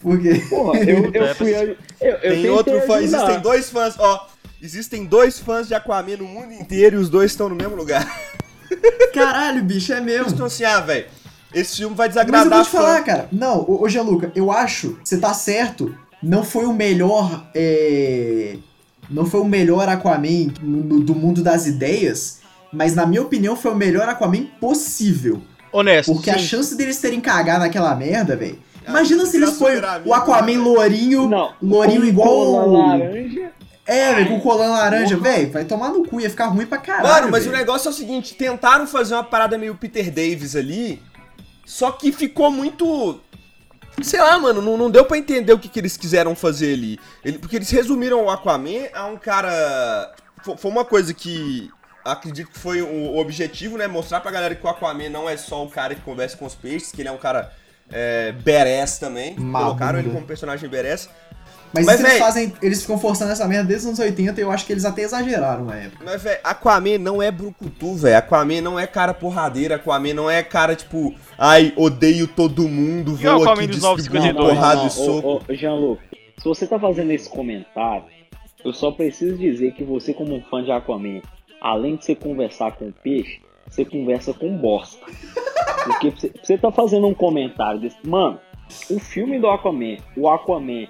[0.00, 0.34] Por quê?
[0.50, 1.50] Porra, eu, eu É, fui.
[1.54, 3.02] Eu, eu, eu Tem outro fã, ajudar.
[3.22, 4.28] existem dois fãs, ó.
[4.60, 8.06] Existem dois fãs de Aquaman no mundo inteiro e os dois estão no mesmo lugar.
[9.14, 10.28] Caralho, bicho, é mesmo.
[10.30, 11.06] Então assim, ah, velho,
[11.54, 13.28] esse filme vai Mas eu desagradar vou te falar, cara.
[13.32, 15.96] Não, ô, ô Gianluca, eu acho que você tá certo.
[16.22, 17.48] Não foi o melhor.
[17.54, 18.58] é,
[19.08, 22.40] Não foi o melhor Aquaman do mundo das ideias.
[22.70, 25.40] Mas na minha opinião foi o melhor Aquaman possível.
[25.72, 26.12] Honesto.
[26.12, 26.46] Porque a sim.
[26.46, 28.58] chance deles terem cagado naquela merda, velho.
[28.86, 31.28] Ah, Imagina se eles põem o amigo, Aquaman né, lourinho.
[31.28, 33.52] Não, Lourinho com igual laranja.
[33.86, 35.50] É, velho, com colã laranja, velho.
[35.50, 37.08] Vai tomar no cu, ia ficar ruim pra caralho.
[37.08, 37.54] Mano, mas velho.
[37.54, 41.02] o negócio é o seguinte, tentaram fazer uma parada meio Peter Davis ali,
[41.66, 43.20] só que ficou muito...
[44.02, 46.98] Sei lá, mano, não, não deu pra entender o que, que eles quiseram fazer ali.
[47.24, 50.14] Ele- porque eles resumiram o Aquaman a um cara...
[50.42, 51.68] fo- Foi uma coisa que
[52.04, 53.86] acredito que foi o objetivo, né?
[53.86, 56.54] Mostrar pra galera que o Aquaman não é só o cara que conversa com os
[56.54, 57.52] peixes, que ele é um cara
[57.90, 59.34] é, badass também.
[59.38, 59.70] Maluco.
[59.70, 61.08] Colocaram ele como personagem badass.
[61.72, 62.52] Mas, Mas, isso eles fazem.
[62.62, 65.02] Eles ficam forçando essa merda desde os anos 80 e eu acho que eles até
[65.02, 66.02] exageraram na época.
[66.02, 68.16] Mas, velho, Aquaman não é brucutu, velho.
[68.16, 69.74] Aquaman não é cara porradeira.
[69.74, 74.32] Aquaman não é cara, tipo, ai, odeio todo mundo, E vou Aquaman aqui dos distribuir
[74.34, 74.54] 952?
[74.54, 75.44] porrada e Ô, soco.
[75.46, 76.00] ô, Jean-Luc,
[76.38, 78.04] se você tá fazendo esse comentário,
[78.64, 81.20] eu só preciso dizer que você, como um fã de Aquaman,
[81.60, 85.04] além de você conversar com peixe, você conversa com bosta.
[85.84, 86.10] Porque
[86.42, 87.96] você, tá fazendo um comentário desse.
[88.06, 88.38] Mano,
[88.90, 90.86] o filme do Aquaman, o Aquaman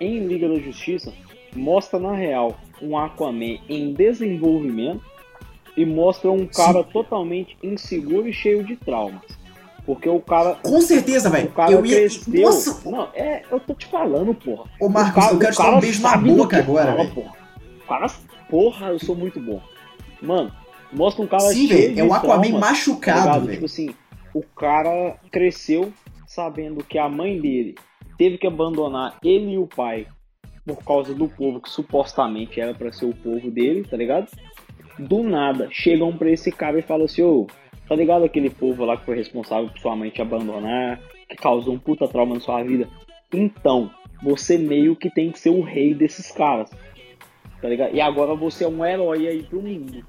[0.00, 1.12] em Liga da Justiça,
[1.54, 5.02] mostra na real um Aquaman em desenvolvimento
[5.76, 9.20] e mostra um cara totalmente inseguro e cheio de traumas.
[9.86, 11.50] Porque o cara Com certeza, o velho.
[11.50, 11.96] cara Eu ia.
[11.96, 12.42] cresceu.
[12.42, 12.90] Nossa!
[12.90, 14.64] Não, é, eu tô te falando, porra.
[14.80, 17.08] Ô, O Marcos, cara- eu quero o te dar um beijo na boca agora, fala,
[17.08, 17.32] porra.
[17.84, 18.06] O cara,
[18.48, 19.60] porra, eu sou muito bom.
[20.22, 20.52] Mano,
[20.92, 23.40] mostra um cara Sim, cheio É o Aquaman tá machucado, ligado?
[23.46, 23.52] velho.
[23.52, 23.94] Tipo assim,
[24.34, 25.92] o cara cresceu
[26.26, 27.74] sabendo que a mãe dele
[28.16, 30.06] teve que abandonar ele e o pai
[30.64, 34.28] por causa do povo que supostamente era pra ser o povo dele, tá ligado?
[34.98, 37.46] Do nada, chegam pra esse cara e falam assim, ô,
[37.88, 41.74] tá ligado aquele povo lá que foi responsável por sua mãe te abandonar, que causou
[41.74, 42.88] um puta trauma na sua vida?
[43.32, 43.90] Então,
[44.22, 46.70] você meio que tem que ser o rei desses caras.
[47.60, 47.94] Tá ligado?
[47.94, 50.04] E agora você é um herói aí pro mundo.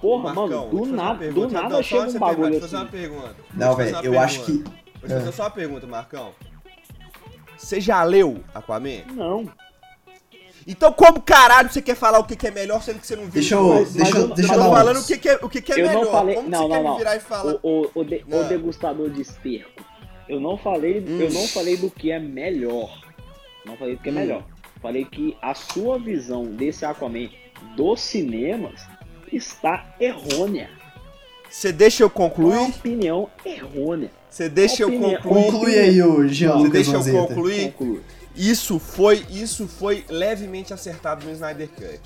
[0.00, 1.46] Porra, Marcão, mano, vou te do nada, pergunta.
[1.48, 2.84] do nada Não, só chega um bagulho eu fazer assim.
[2.84, 3.36] uma pergunta.
[3.54, 4.52] Não, eu velho, eu uma acho que.
[4.52, 4.70] pergunta.
[5.00, 5.20] Deixa eu É.
[5.20, 6.32] fazer só uma pergunta, Marcão.
[7.56, 9.02] Você já leu Aquaman?
[9.14, 9.48] Não.
[10.66, 13.24] Então como caralho você quer falar o que, que é melhor, sendo que você não
[13.24, 13.32] viu?
[13.32, 13.68] Deixa eu.
[13.68, 15.38] Mas- deixa mas eu, eu- deixa Eu eu tô dar falando o que, que é,
[15.42, 16.04] o que, que é eu melhor.
[16.04, 16.34] não falei.
[16.36, 16.92] Como não, você não, quer não.
[16.92, 17.54] me virar e falar?
[17.54, 19.82] O, o, o, de- o degustador de esterco.
[20.28, 21.32] Eu não falei, eu Hum.
[21.32, 22.98] não falei do que é melhor.
[23.66, 24.14] Não falei do que é Hum.
[24.14, 24.42] melhor.
[24.84, 27.30] Falei que a sua visão desse Aquaman
[27.74, 28.82] dos cinemas
[29.32, 30.68] está errônea.
[31.48, 32.58] Você deixa eu Uma concluir?
[32.68, 34.10] opinião errônea.
[34.28, 35.44] Você deixa eu Opinião- concluir?
[35.52, 37.18] Conclui aí, ô Jean Você deixa eu Lanzetta.
[37.28, 37.72] concluir?
[37.72, 38.02] Conclui.
[38.36, 42.00] Isso foi, isso foi levemente acertado no Snyder Cut.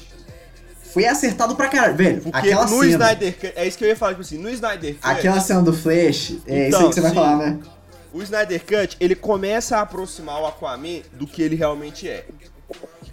[0.92, 1.96] Foi acertado pra caralho.
[1.96, 2.86] Velho, Porque aquela no cena.
[2.92, 5.62] Snyder Cut, é isso que eu ia falar, tipo assim, no Snyder Cut, Aquela cena
[5.62, 7.16] do Flash, é isso Então, aí que você vai sim.
[7.16, 7.58] falar, né?
[8.12, 12.24] o Snyder Cut, ele começa a aproximar o Aquaman do que ele realmente é.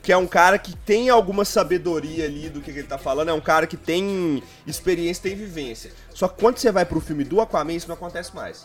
[0.05, 3.29] Que é um cara que tem alguma sabedoria ali do que, que ele tá falando,
[3.29, 5.91] é um cara que tem experiência, tem vivência.
[6.13, 8.63] Só que quando você vai pro filme do Aquaman, isso não acontece mais.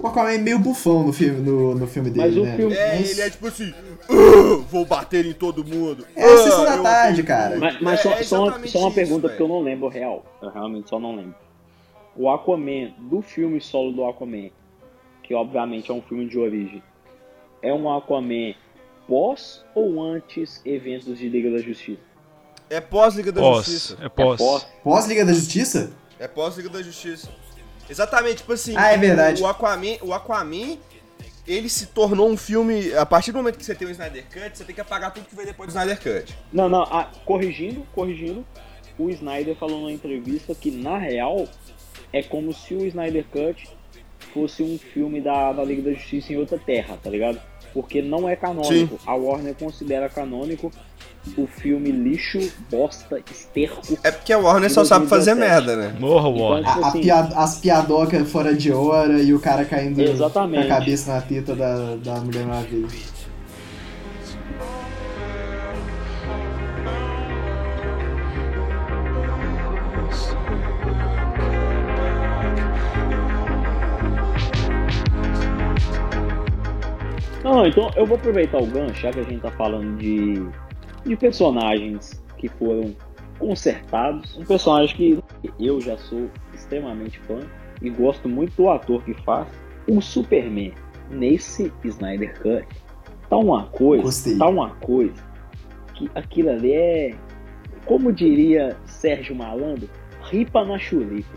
[0.00, 2.56] O Aquaman é meio bufão no filme, no, no filme dele, Mas o né?
[2.56, 3.74] filme- É, Mas- ele é tipo assim,
[4.08, 6.06] "Ah, vou bater em todo mundo.
[6.16, 7.50] É a sessão Ah, da tarde, cara.
[7.50, 9.60] tudo." Mas, mas É, só, é só uma, só uma isso, pergunta, porque eu não
[9.60, 10.24] lembro real.
[10.40, 11.34] Eu realmente só não lembro.
[12.16, 14.48] O Aquaman, do filme solo do Aquaman,
[15.22, 16.82] que obviamente é um filme de origem,
[17.60, 18.54] é um Aquaman
[19.12, 22.00] pós ou antes eventos de Liga da Justiça?
[22.70, 23.66] É pós-Liga da Pós.
[23.66, 23.98] Justiça.
[24.00, 24.40] É pós.
[24.40, 24.66] É pós?
[24.82, 25.92] Pós-Liga da Justiça?
[26.18, 27.28] É pós-Liga da Justiça.
[27.90, 28.74] Exatamente, tipo assim.
[28.74, 29.42] Ah, é verdade.
[29.42, 30.78] O Aquaman, o Aquaman,
[31.46, 32.94] ele se tornou um filme.
[32.94, 35.26] A partir do momento que você tem o Snyder Cut, você tem que apagar tudo
[35.26, 36.34] que veio depois do Snyder Cut.
[36.50, 38.46] Não, não, ah, corrigindo, corrigindo,
[38.98, 41.46] o Snyder falou numa entrevista que, na real,
[42.14, 43.68] é como se o Snyder Cut
[44.32, 47.51] fosse um filme da, da Liga da Justiça em outra terra, tá ligado?
[47.72, 48.98] Porque não é canônico.
[49.06, 50.70] A Warner considera canônico
[51.38, 52.38] o filme lixo,
[52.70, 53.96] bosta, esterco.
[54.02, 55.66] É porque a Warner só sabe fazer 2017.
[55.66, 55.98] merda, né?
[56.00, 56.66] Morra, Warner.
[56.68, 60.66] Tipo A, a assim- pia- as piadocas fora de hora e o cara caindo Exatamente.
[60.66, 62.88] com a cabeça na teta da, da Mulher Maravilha.
[77.42, 80.34] Não, então eu vou aproveitar o gancho, já que a gente tá falando de,
[81.04, 82.94] de personagens que foram
[83.38, 84.36] consertados.
[84.38, 85.24] Um personagem que
[85.58, 87.40] eu já sou extremamente fã
[87.80, 89.48] e gosto muito do ator que faz.
[89.88, 90.72] O Superman,
[91.10, 92.66] nesse Snyder Cut,
[93.28, 94.38] tá uma coisa, Gostei.
[94.38, 95.14] tá uma coisa
[95.94, 97.14] que aquilo ali é,
[97.84, 99.88] como diria Sérgio Malandro,
[100.22, 101.36] ripa na chulipa.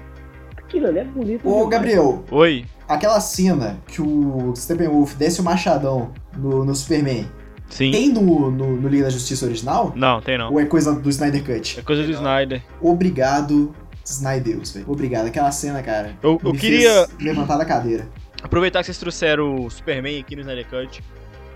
[0.57, 1.69] Aquilo ali é bonito Ô, demais.
[1.69, 2.65] Gabriel, Oi.
[2.87, 7.27] Aquela cena que o Steppenwolf desce o machadão no, no Superman,
[7.69, 7.91] Sim.
[7.91, 9.91] tem no, no, no Liga da Justiça original?
[9.95, 10.51] Não, tem não.
[10.51, 11.79] Ou é coisa do Snyder Cut?
[11.79, 12.61] É coisa do Snyder.
[12.81, 14.85] Obrigado, Snydeus, velho.
[14.87, 15.27] Obrigado.
[15.27, 16.15] Aquela cena, cara.
[16.21, 18.07] Eu, eu queria fez levantar da cadeira.
[18.43, 21.03] aproveitar que vocês trouxeram o Superman aqui no Snyder Cut.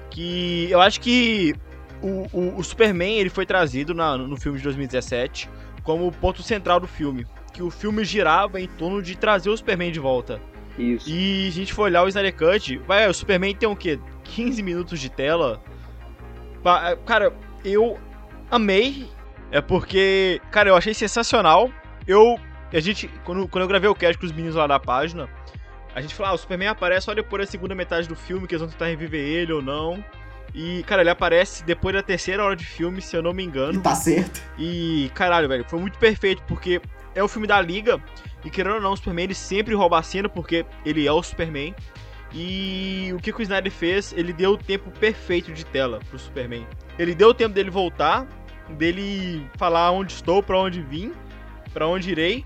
[0.09, 1.53] Que eu acho que
[2.01, 5.49] o, o, o Superman ele foi trazido na- no filme de 2017
[5.83, 7.25] como ponto central do filme.
[7.53, 10.39] Que o filme girava em torno de trazer o Superman de volta.
[10.79, 11.09] Isso.
[11.09, 13.99] E a gente for olhar o Snyder Cut, vai, o Superman tem o quê?
[14.23, 15.61] 15 minutos de tela?
[17.05, 17.99] Cara, eu
[18.49, 19.07] amei.
[19.51, 21.69] É porque, cara, eu achei sensacional.
[22.07, 22.39] Eu.
[22.71, 23.07] A gente.
[23.25, 25.27] Quando, quando eu gravei o cast com os meninos lá da página,
[25.93, 28.53] a gente falou, ah, o Superman aparece só depois da segunda metade do filme, que
[28.53, 30.03] eles vão tentar reviver ele ou não.
[30.53, 33.79] E, cara, ele aparece depois da terceira hora de filme, se eu não me engano.
[33.79, 34.41] E tá certo.
[34.57, 36.81] E, caralho, velho, foi muito perfeito, porque
[37.13, 38.01] é o filme da Liga,
[38.43, 41.21] e querendo ou não, o Superman ele sempre rouba a cena, porque ele é o
[41.21, 41.75] Superman.
[42.31, 44.13] E o que, que o Snyder fez?
[44.13, 46.65] Ele deu o tempo perfeito de tela pro Superman.
[46.97, 48.27] Ele deu o tempo dele voltar,
[48.69, 51.11] dele falar onde estou, pra onde vim,
[51.73, 52.45] pra onde irei.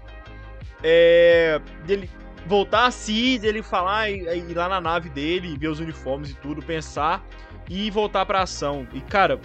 [0.81, 2.09] É, dele
[2.45, 6.31] voltar a si, dele falar e e ir lá na nave dele, ver os uniformes
[6.31, 7.23] e tudo, pensar
[7.69, 8.87] e voltar pra ação.
[8.93, 9.39] E, cara,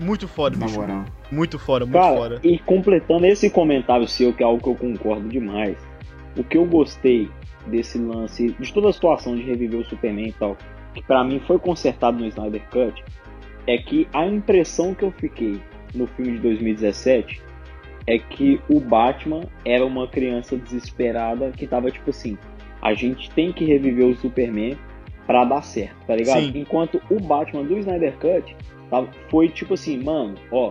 [0.00, 0.80] muito foda, Na bicho.
[0.80, 1.04] moral.
[1.30, 2.40] Muito foda, muito Cara, foda.
[2.42, 5.76] e completando esse comentário seu, que é algo que eu concordo demais,
[6.36, 7.28] o que eu gostei
[7.66, 10.56] desse lance, de toda a situação de reviver o Superman e tal,
[10.94, 13.04] que pra mim foi consertado no Snyder Cut,
[13.66, 15.60] é que a impressão que eu fiquei
[15.94, 17.40] no filme de 2017
[18.06, 22.38] é que o Batman era uma criança desesperada que tava tipo assim,
[22.80, 24.76] a gente tem que reviver o Superman
[25.26, 26.40] pra dar certo, tá ligado?
[26.40, 26.52] Sim.
[26.54, 28.56] Enquanto o Batman do Snyder Cut
[29.30, 30.70] foi tipo assim, mano, ó,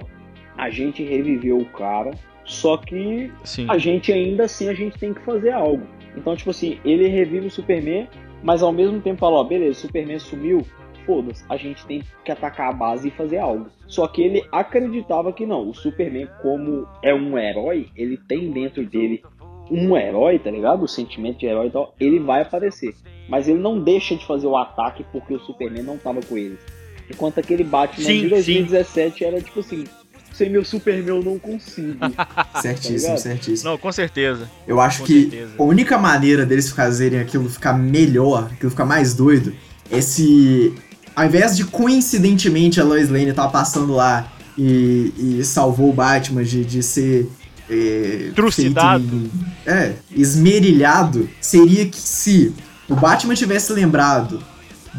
[0.58, 2.12] a gente reviveu o cara,
[2.44, 3.66] só que Sim.
[3.70, 5.86] a gente ainda assim a gente tem que fazer algo.
[6.18, 8.08] Então, tipo assim, ele revive o Superman,
[8.44, 10.66] mas ao mesmo tempo fala, ó, beleza, o Superman sumiu,
[11.06, 13.68] foda-se, a gente tem que atacar a base e fazer algo.
[13.88, 18.86] Só que ele acreditava que não, o Superman, como é um herói, ele tem dentro
[18.86, 19.24] dele
[19.72, 20.84] um herói, tá ligado?
[20.84, 22.96] O sentimento de herói e tal, ele vai aparecer.
[23.28, 26.60] Mas ele não deixa de fazer o ataque porque o Superman não tava com eles.
[27.10, 29.84] Enquanto aquele Batman Sim, de 2017 era tipo assim,
[30.34, 31.98] sem meu Superman eu não consigo.
[32.62, 33.18] Certíssimo, ligado?
[33.18, 33.70] certíssimo.
[33.72, 34.50] Não, com certeza.
[34.68, 35.52] Eu acho Com que certeza.
[35.58, 39.54] a única maneira deles fazerem aquilo ficar melhor, aquilo ficar mais doido,
[39.92, 40.74] é se
[41.16, 46.44] ao invés de coincidentemente a Lois Lane estar passando lá e, e salvou o Batman
[46.44, 47.28] de, de ser.
[47.72, 49.04] É, Trucidado.
[49.06, 49.32] em-
[49.66, 52.52] é, esmerilhado, seria que se
[52.90, 54.42] o Batman tivesse lembrado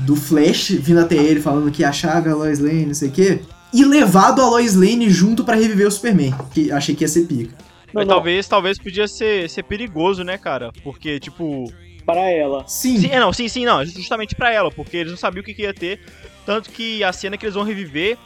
[0.05, 3.41] do Flash vindo até ele falando que achava a Lois Lane, não sei o quê,
[3.73, 7.27] e levado a Lois Lane junto pra reviver o Superman, que achei que ia ser
[7.27, 7.57] pica.
[7.93, 10.73] Não, Mas não, talvez, talvez podia ser, ser perigoso, né, cara?
[10.83, 11.73] Porque, tipo.
[12.07, 12.67] para ela.
[12.67, 13.85] Sim, Sim, é, não, sim, sim, não.
[13.85, 16.01] Justamente pra ela, porque eles não sabiam o que, que ia ter.
[16.47, 18.17] Tanto que a cena que eles vão reviver,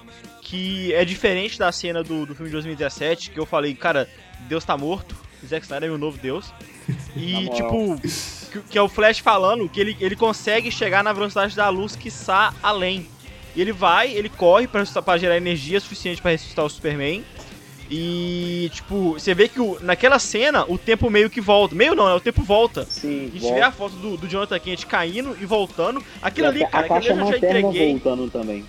[0.43, 4.09] que é diferente da cena do, do filme de 2017, que eu falei, cara,
[4.49, 5.17] Deus tá morto.
[5.47, 6.53] Zack Snyder é meu novo Deus.
[7.17, 7.97] E, tipo,
[8.63, 11.97] que, que é o Flash falando que ele, ele consegue chegar na velocidade da luz
[11.97, 13.07] que está além.
[13.57, 17.25] E ele vai, ele corre pra gerar energia suficiente pra ressuscitar o Superman.
[17.91, 21.75] E, tipo, você vê que o- naquela cena o tempo meio que volta.
[21.75, 22.15] Meio não, né?
[22.15, 22.85] O tempo volta.
[22.87, 23.55] Sim, A gente volta.
[23.57, 26.03] vê a foto do, do Jonathan Kent caindo e voltando.
[26.23, 27.91] Aquilo E ali, a, cara, a caixa eu já entreguei.
[27.93, 28.65] voltando também.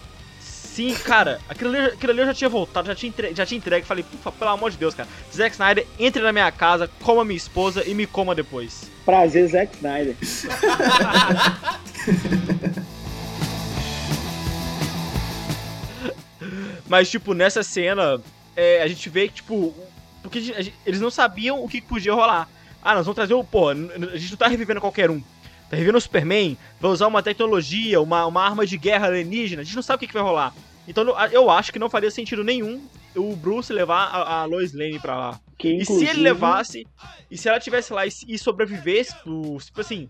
[0.75, 3.57] Sim, cara, aquilo ali, aquilo ali eu já tinha voltado, já tinha entregue, já tinha
[3.57, 3.85] entregue.
[3.85, 5.07] Falei, "Pufa, pelo amor de Deus, cara.
[5.33, 8.91] Zack Snyder, entre na minha casa, coma minha esposa e me coma depois.
[9.05, 10.17] Prazer, Zack Snyder.
[16.87, 18.21] Mas, tipo, nessa cena,
[18.55, 19.73] é, a gente vê que, tipo,
[20.21, 22.47] porque gente- eles não sabiam o que podia rolar.
[22.81, 23.43] Ah, nós vamos trazer o.
[23.73, 25.21] N- a gente não tá revivendo qualquer um.
[25.69, 29.65] Tá revivendo o Superman, vai usar uma tecnologia, uma, uma arma de guerra alienígena, a
[29.65, 30.53] gente não sabe o que, que vai rolar.
[30.87, 34.99] Então eu acho que não faria sentido nenhum o Bruce levar a, a Lois Lane
[34.99, 35.39] pra lá.
[35.57, 36.85] Que, E se ele levasse,
[37.31, 40.07] e se ela tivesse lá e, e sobrevivesse, pro- tipo assim,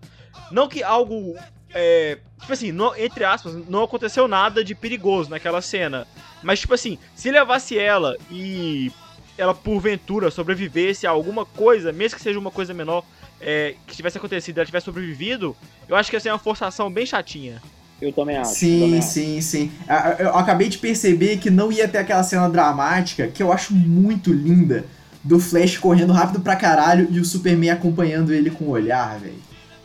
[0.51, 1.35] não que algo,
[1.73, 6.05] é, tipo assim, não- entre aspas, não aconteceu nada de perigoso naquela cena,
[6.43, 8.91] mas tipo assim, se levasse ela e
[9.37, 13.03] ela porventura sobrevivesse a alguma coisa, mesmo que seja uma coisa menor,
[13.41, 15.55] é, que tivesse acontecido e ela tivesse sobrevivido,
[15.87, 17.61] eu acho que ia ser uma forçação bem chatinha.
[18.01, 18.55] Eu também acho.
[18.55, 19.07] Sim, também acho.
[19.09, 19.71] sim, sim.
[20.19, 24.33] Eu acabei de perceber que não ia ter aquela cena dramática que eu acho muito
[24.33, 24.85] linda
[25.23, 29.39] do Flash correndo rápido pra caralho e o Superman acompanhando ele com o olhar, velho.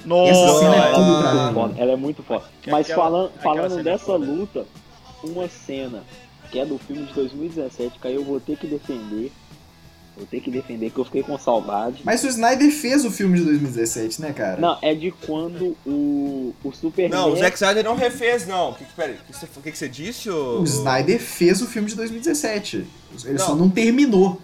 [0.05, 1.55] Nossa, Essa cena é tudo pra Muito mim.
[1.55, 2.45] foda, Ela é muito foda.
[2.63, 4.25] Que Mas falando cena é dessa foda.
[4.27, 4.67] luta,
[5.23, 6.03] uma cena
[6.51, 9.31] que é do filme de 2017, que aí eu vou ter que defender.
[10.21, 12.03] Vou ter que defender, que eu fiquei com saudade.
[12.05, 14.61] Mas o Snyder fez o filme de 2017, né, cara?
[14.61, 17.19] Não, é de quando o, o Superman.
[17.19, 18.75] Não, o Zack Snyder não refez, não.
[18.75, 20.29] Que, que, peraí, o que, que, que você disse?
[20.29, 22.87] O Snyder fez o filme de 2017.
[23.25, 23.47] Ele Não.
[23.47, 24.39] só não terminou.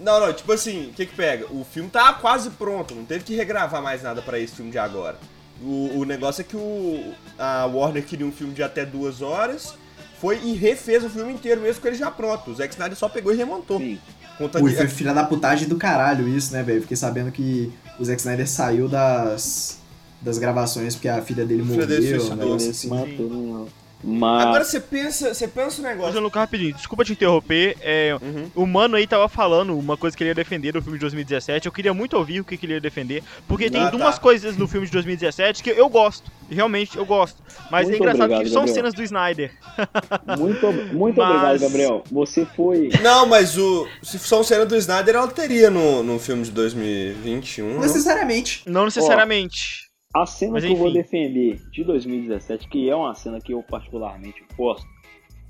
[0.00, 1.46] Não, não, tipo assim, o que que pega?
[1.46, 4.78] O filme tá quase pronto, não teve que regravar mais nada pra esse filme de
[4.78, 5.16] agora.
[5.62, 9.74] O, o negócio é que o, a Warner queria um filme de até duas horas,
[10.20, 12.50] foi e refez o filme inteiro mesmo com ele já pronto.
[12.50, 13.78] O Zack Snyder só pegou e remontou.
[13.78, 14.00] Sim.
[14.38, 16.80] Conta Ui, de- foi filha da putagem do caralho isso, né, velho?
[16.82, 19.78] Fiquei sabendo que o Zack Snyder saiu das,
[20.20, 21.88] das gravações porque a filha dele A filha morreu.
[21.88, 22.72] dele Ele assim.
[22.72, 23.66] se matou, não.
[24.02, 24.46] Mas.
[24.46, 26.20] Agora você pensa, você pensa o Mas, negócio.
[26.20, 28.50] Luca, rapidinho, desculpa te interromper, é, Uhum.
[28.54, 31.66] O mano aí tava falando uma coisa que ele ia defender do filme de 2017.
[31.66, 33.22] Eu queria muito ouvir o que, que ele ia defender.
[33.48, 33.96] Porque tem Ah, tá.
[33.96, 36.30] duas coisas no filme de 2017 que eu gosto.
[36.50, 37.42] e Realmente, eu gosto.
[37.70, 38.74] Mas Muito é engraçado obrigado, que são Gabriel.
[38.74, 39.52] cenas do Snyder.
[40.38, 42.04] Muito, muito Mas- obrigado, Gabriel.
[42.10, 42.90] Você foi.
[43.02, 43.86] Não, mas o.
[44.02, 47.66] Se são cena do Snyder, ela teria no, no filme de 2021.
[47.66, 47.80] Não não?
[47.82, 48.62] necessariamente.
[48.66, 49.81] Não necessariamente.
[50.14, 50.98] A cena Mas que eu vou enfim.
[50.98, 54.86] defender de 2017, que é uma cena que eu particularmente gosto,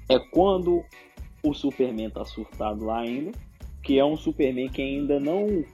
[0.08, 0.84] é quando
[1.42, 3.32] o Superman tá surtado lá ainda,
[3.82, 5.64] que é um Superman que ainda não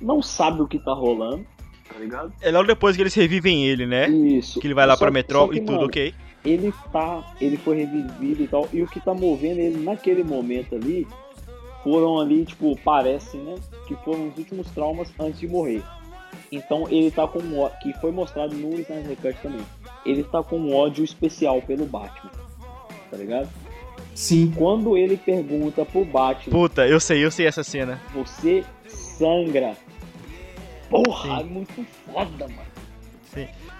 [0.00, 1.44] não sabe o que tá rolando,
[1.88, 2.32] tá ligado?
[2.40, 4.08] É logo depois que eles revivem ele, né?
[4.08, 4.60] Isso.
[4.60, 6.14] Que ele vai lá Só- pra que, e tudo, mano, ok?
[6.44, 10.76] Ele tá, ele foi revivido e tal, e o que tá movendo ele naquele momento
[10.76, 11.06] ali
[11.82, 13.56] foram ali, tipo, parece, né,
[13.88, 15.82] que foram os últimos traumas antes de morrer.
[16.50, 19.60] Então ele tá com um ó- que foi mostrado no Snyder Cut também.
[20.06, 22.30] Ele tá com um ódio especial pelo Batman.
[23.10, 23.48] Tá ligado?
[24.14, 24.52] Sim.
[24.56, 28.00] Quando ele pergunta pro Batman, Puta, eu sei, eu sei essa cena.
[28.14, 29.76] você sangra.
[30.90, 31.40] Porra, Sim.
[31.40, 32.68] é muito foda, mano.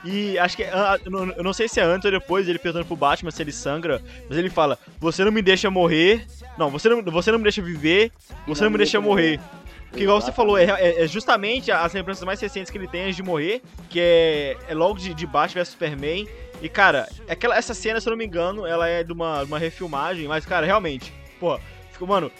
[0.04, 0.62] E acho que.
[0.62, 3.42] ah, eu não- não sei se é antes ou depois ele perguntando pro Batman se
[3.42, 4.00] ele sangra.
[4.28, 6.24] Mas ele fala: Você não me deixa morrer.
[6.56, 8.12] Não, você não, você não me deixa viver.
[8.46, 9.40] Você não me deixa morrer.
[9.88, 13.04] Porque igual você falou, é, é- é justamente as lembranças mais recentes que ele tem
[13.04, 16.28] antes de morrer, que é, é logo de, de Batman vs Superman.
[16.60, 19.58] E, cara, aquela, essa cena, se eu não me engano, ela é de uma, uma
[19.58, 21.58] refilmagem, mas, cara, realmente, pô,
[21.92, 22.30] ficou, mano,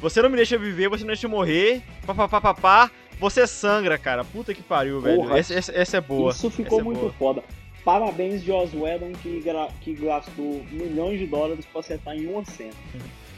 [0.00, 2.90] você não me deixa viver, você não me deixa morrer, papapá,
[3.20, 4.24] você sangra, cara.
[4.24, 5.34] Puta que pariu, velho.
[5.34, 6.32] Essa, essa, essa é boa.
[6.32, 7.12] Isso ficou é muito boa.
[7.12, 7.44] foda.
[7.84, 9.42] Parabéns, Joss Whedon, que,
[9.80, 12.72] que gastou milhões de dólares pra acertar em uma cena.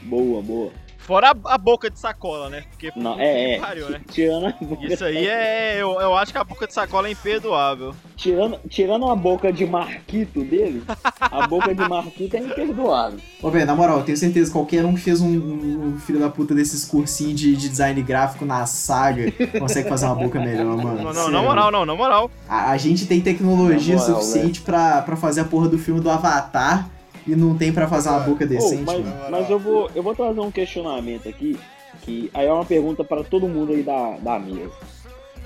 [0.01, 0.71] Boa, boa.
[1.09, 2.65] Fora a, a boca de sacola, né?
[2.69, 3.59] Porque Não, é, é.
[3.59, 3.99] pariu, né?
[4.11, 5.81] Tirando a boca, Isso aí é.
[5.81, 7.95] Eu, eu acho que a boca de sacola é imperdoável.
[8.15, 10.83] tirando, tirando a boca de Marquito dele,
[11.19, 13.19] a boca de Marquito é imperdoável.
[13.41, 16.19] Ô, velho, na moral, eu tenho certeza que qualquer um que fez um, um- filho
[16.19, 20.77] da puta desses cursinhos de, de design gráfico na saga consegue fazer uma boca melhor,
[20.77, 21.01] mano.
[21.05, 22.29] Não, não, na moral, não, na moral.
[22.47, 26.09] A, a gente tem tecnologia moral, suficiente pra, pra fazer a porra do filme do
[26.11, 26.87] Avatar
[27.31, 29.31] e não tem pra fazer uma boca Oh, decente, mas mano.
[29.31, 31.57] mas eu, vou, eu vou trazer um questionamento aqui,
[32.01, 34.73] que aí é uma pergunta para todo mundo aí da, da mesa.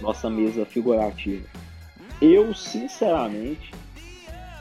[0.02, 1.46] Nossa mesa figurativa.
[2.22, 3.72] Eu, sinceramente,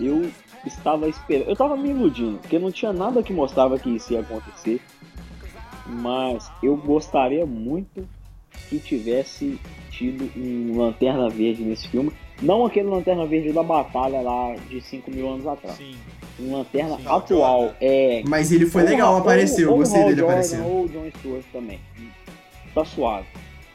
[0.00, 0.30] eu
[0.66, 1.48] estava esperando.
[1.48, 4.80] Eu tava me iludindo, porque não tinha nada que mostrava que isso ia acontecer.
[5.86, 8.06] Mas eu gostaria muito
[8.68, 9.58] que tivesse
[9.90, 12.12] tido um Lanterna Verde nesse filme.
[12.40, 15.76] Não aquele Lanterna Verde da batalha lá de 5 mil anos atrás.
[15.76, 15.94] Sim.
[16.40, 17.02] Um Lanterna Sim.
[17.06, 17.74] atual.
[17.80, 20.66] É, Mas ele foi ou legal o- aparecer, eu ou gostei dele aparecendo.
[20.66, 21.78] Ou o John Stewart também.
[22.74, 23.26] Tá suave.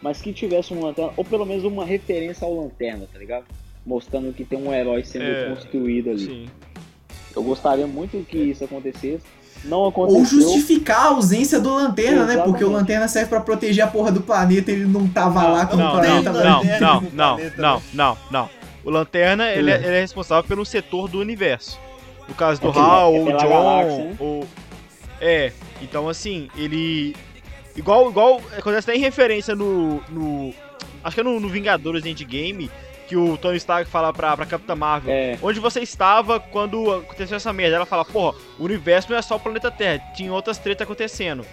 [0.02, 3.46] Mas que tivesse um lanterna, ou pelo menos uma referência ao lanterna, tá ligado?
[3.86, 6.26] Mostrando que tem um herói sendo É, construído ali.
[6.26, 6.46] Sim.
[7.36, 9.24] Eu gostaria muito que isso acontecesse.
[9.64, 10.20] Não aconteceu.
[10.20, 12.36] Ou justificar a ausência do Lanterna, né?
[12.38, 12.74] Porque o Exatamente.
[12.74, 15.86] Lanterna serve pra proteger a porra do planeta e ele não tava lá quando Não,
[15.92, 17.82] o não, planeta não, não, não, no não, não, né?
[17.94, 18.50] não, não.
[18.84, 19.82] O Lanterna, ele, é, Hum.
[19.84, 21.80] ele é responsável pelo setor do universo.
[22.28, 24.16] No caso do Ok, Hal, é o pela John, galáxia, né?
[24.20, 24.48] o...
[25.20, 25.52] É,
[25.82, 27.16] então assim, ele...
[27.76, 30.02] Igual, igual acontece até em referência no...
[30.10, 30.54] no
[31.04, 32.70] acho que é no, no Vingadores Endgame,
[33.08, 35.14] que o Tony Stark fala pra, pra Capitã Marvel.
[35.14, 37.78] É, Onde você estava quando aconteceu essa merda?
[37.78, 41.46] Ela fala, porra, o universo não é só o planeta Terra, tinha outras tretas acontecendo.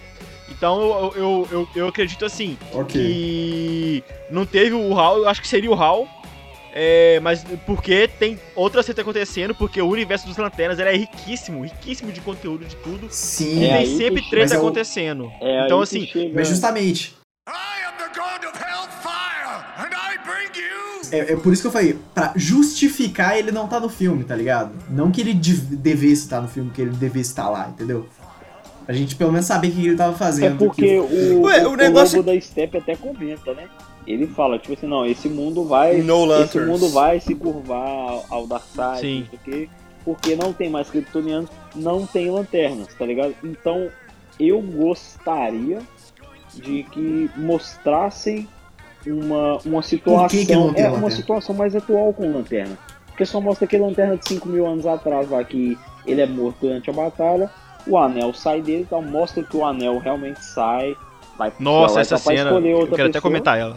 [0.49, 3.01] Então eu, eu, eu, eu acredito assim, Ok.
[3.01, 6.07] que não teve o Hal, eu acho que seria o Hal.
[6.77, 12.11] É, mas porque tem outras tretas acontecendo, porque o universo dos lanternas é riquíssimo, riquíssimo
[12.11, 13.07] de conteúdo de tudo.
[13.11, 13.61] Sim.
[13.61, 14.41] E É tem sempre que treta chega.
[14.41, 15.33] Mas é o- acontecendo.
[15.41, 17.15] é então que assim, chega- Mas justamente,
[17.49, 17.53] I
[17.87, 21.01] am the god of hellfire, and I bring you.
[21.13, 24.35] é, é por isso que eu falei, pra justificar ele não tá no filme, tá
[24.35, 24.73] ligado?
[24.91, 28.09] Não que ele dev- devesse estar no filme, que ele devesse estar lá, entendeu?
[28.89, 30.59] A gente pelo menos saber o que ele tava É fazendo.
[30.59, 33.69] porque o, Ué, o, o negócio- logo da Step até comenta, né?
[34.07, 35.99] Ele fala, tipo assim, não, esse mundo vai.
[36.03, 36.27] No esse
[36.59, 36.69] Lanterns.
[36.69, 39.21] mundo vai se curvar ao- ao Darkseid, Sim.
[39.21, 39.69] não sei o quê,
[40.05, 43.35] porque não tem mais kryptonianos, não tem lanternas, tá ligado?
[43.43, 43.89] Então
[44.39, 45.79] eu gostaria
[46.53, 48.47] de que mostrassem
[49.07, 50.29] uma, uma situação.
[50.29, 51.11] que é uma lanterna?
[51.11, 52.77] situação mais atual com lanterna.
[53.07, 56.57] Porque só mostra que lanterna de 5 mil anos atrás lá que ele é morto
[56.63, 57.49] durante a batalha,
[57.87, 60.97] o anel sai dele, então mostra que o anel realmente sai.
[61.39, 63.77] Vai, nossa, vai essa pra cena, escolher eu outra quero até pessoa comentar ela.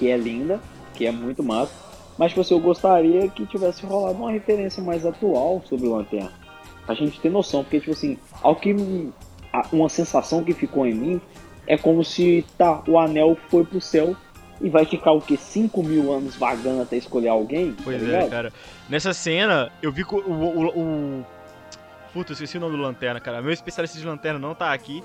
[0.00, 0.58] Que é linda,
[0.94, 1.72] que é muito massa.
[2.16, 6.32] Mas tipo assim, eu gostaria que tivesse rolado uma referência mais atual sobre o Lanterna.
[6.86, 8.74] Pra gente ter noção, porque tipo assim, ao que
[9.52, 11.20] a- uma sensação que ficou em mim
[11.66, 14.16] é como se tá, o anel foi pro céu
[14.60, 15.36] e vai ficar o que?
[15.36, 17.76] 5 mil anos vagando até escolher alguém?
[17.84, 18.52] Pois tá é, cara.
[18.88, 20.66] Nessa cena, eu vi o, o,
[21.20, 21.26] o...
[22.12, 23.40] Puta, eu esqueci o nome do Lanterna, cara.
[23.42, 25.02] Meu especialista de lanterna não tá aqui.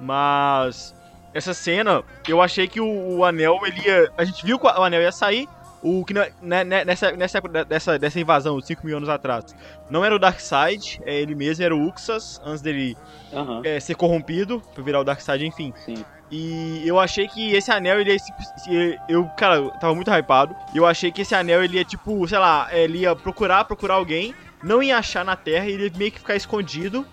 [0.00, 0.94] Mas.
[1.34, 4.10] Essa cena, eu achei que o, o anel, ele ia.
[4.16, 5.48] A gente viu que o anel ia sair.
[5.84, 9.44] O que na- né, né, nessa, nessa época dessa, dessa invasão, 5 mil anos atrás,
[9.90, 12.96] não era o Darkseid, é ele mesmo, era o Uxas, antes dele
[13.32, 15.72] Aham, é, ser corrompido, pra virar o Darkseid, enfim.
[15.84, 16.04] sim.
[16.30, 19.00] E eu achei que esse anel, ele ia.
[19.08, 20.54] Eu, cara, eu tava muito hypado.
[20.74, 24.32] Eu achei que esse anel, ele ia, tipo, sei lá, ele ia procurar, procurar alguém,
[24.62, 27.04] não ia achar na Terra, ele ia meio que ficar escondido.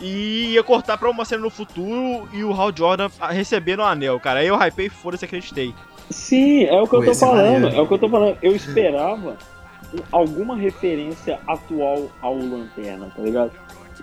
[0.00, 4.18] E ia cortar pra uma cena no futuro e o Hal Jordan recebendo o anel,
[4.18, 4.40] cara.
[4.40, 5.74] Aí eu hypei, foda-se, acreditei.
[6.10, 7.52] Sim, é o que eu tô é falando.
[7.52, 7.76] maneiro.
[7.76, 8.38] É o que eu tô falando.
[8.42, 9.36] Eu esperava
[10.10, 13.52] alguma referência atual ao Lanterna, tá ligado?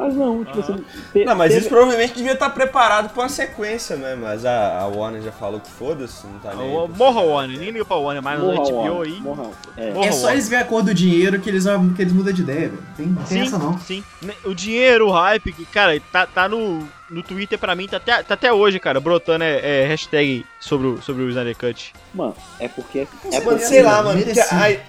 [0.02, 0.74] Mas não, tipo Aham.
[0.74, 0.86] assim.
[1.14, 4.16] te- Não, mas teve- isso provavelmente devia estar preparado pra uma sequência, né?
[4.20, 6.70] Mas a, a Warner já falou que foda-se, não tá nem.
[6.70, 6.76] aí.
[6.76, 9.22] O- Morra o Warner, nem liga pra Warner, mas no Morra HBO Warner, aí.
[9.22, 9.43] morra.
[9.78, 9.91] É.
[9.93, 10.34] Morra É só Warner.
[10.34, 12.84] eles verem a cor do dinheiro que eles, que eles mudam de ideia, velho.
[12.97, 13.78] Tem, tem Sim, essa não.
[13.80, 14.04] sim.
[14.22, 17.97] Ne- O dinheiro, o hype, que, cara, tá, tá no, no Twitter pra mim, tá
[17.97, 21.93] até, tá até hoje, cara, brotando é, é, hashtag sobre o, sobre o Snyder Cut.
[22.14, 22.99] Mano, é porque.
[22.99, 24.22] É mano, porque sei lá, mano.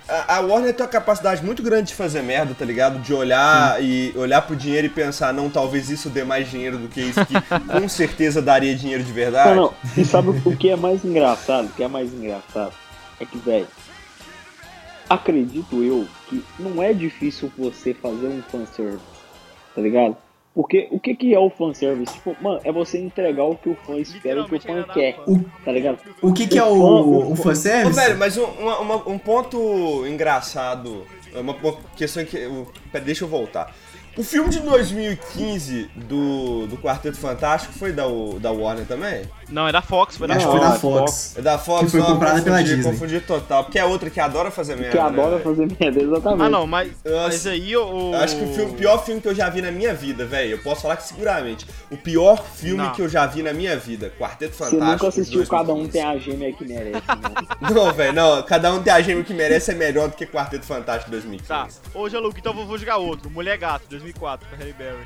[0.08, 3.00] A, a, Warner tem uma capacidade muito grande de fazer merda, tá ligado?
[3.00, 6.88] De olhar e olhar pro dinheiro e pensar, não, talvez isso dê mais dinheiro do
[6.88, 7.34] que isso, que
[7.80, 9.56] com certeza daria dinheiro de verdade.
[9.56, 9.74] Não, não.
[9.96, 11.66] E sabe o que é mais engraçado?
[11.66, 12.72] O que é mais engraçado
[13.18, 13.66] é que, velho,
[15.08, 19.02] acredito eu que não é difícil você fazer um fanservice,
[19.74, 20.16] tá ligado?
[20.54, 22.12] Porque o que, que é o fanservice?
[22.12, 24.92] Tipo, mano, é você entregar o que o fã espera, o que o fã Literalmente
[24.92, 25.98] quer, o tá ligado?
[26.20, 26.82] o que que é O o,
[27.28, 27.98] o o fã- Ô, fanservice?
[27.98, 32.36] velho, mas um, uma- uma- um ponto engraçado, uma, uma questão que.
[32.36, 33.74] eu- pera, deixa eu voltar.
[34.14, 38.04] O filme de 2015 do, do Quarteto Fantástico foi da,
[38.40, 39.22] da Warner também?
[39.52, 41.34] Não, é da Fox, foi da Acho que foi da é Fox.
[41.36, 42.82] É da Fox, Que foi comprada confundi, pela Disney.
[42.82, 44.90] Confundi total, porque é outra que adora fazer merda.
[44.92, 46.42] Que adora né, fazer merda, exatamente.
[46.42, 47.22] Ah, não, mas, Nossa.
[47.28, 48.12] mas aí o.
[48.12, 50.24] Eu acho que o filme- o pior filme que eu já vi na minha vida,
[50.24, 50.52] velho.
[50.52, 51.66] Eu posso falar que seguramente.
[51.90, 52.92] O pior filme Não.
[52.92, 54.12] que eu já vi na minha vida.
[54.18, 54.90] Quarteto Você Fantástico.
[54.92, 55.92] nunca assistiu Cada Um 2015.
[55.92, 57.02] Tem a Gêmea que merece,
[57.60, 57.70] não.
[57.86, 58.42] Não, velho, não.
[58.42, 61.48] Cada um tem a gêmea que merece é melhor do que Quarteto Fantástico 2015.
[61.48, 63.30] Tá, ô Jaluco, então eu vou, jogar outro.
[63.30, 64.98] Mulher Gato, 2004, com a Halle Berry.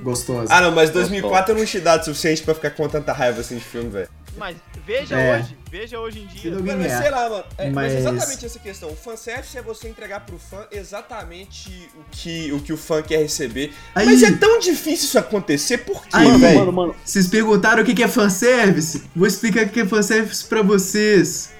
[0.00, 0.46] Gostoso.
[0.50, 3.56] Ah, não, mas 2004 eu não tinha dado suficiente pra ficar com tanta raiva assim
[3.56, 4.08] de filme, velho.
[4.36, 5.38] Mas veja É.
[5.38, 6.50] hoje, veja hoje em dia.
[6.56, 7.02] Me Mas, engano.
[7.02, 7.44] sei lá, mano.
[7.56, 7.92] É, mas...
[7.92, 8.90] Mas- exatamente essa questão.
[8.90, 13.18] O fanservice é você entregar pro fã exatamente o que o, que o fã quer
[13.18, 13.72] receber.
[13.94, 16.58] Aí- Mas é tão difícil isso acontecer, por quê, Aí, Mano, velho?
[16.58, 19.04] mano, mano, Vocês perguntaram o que que é fanservice?
[19.14, 21.50] Vou explicar o que é fanservice pra vocês.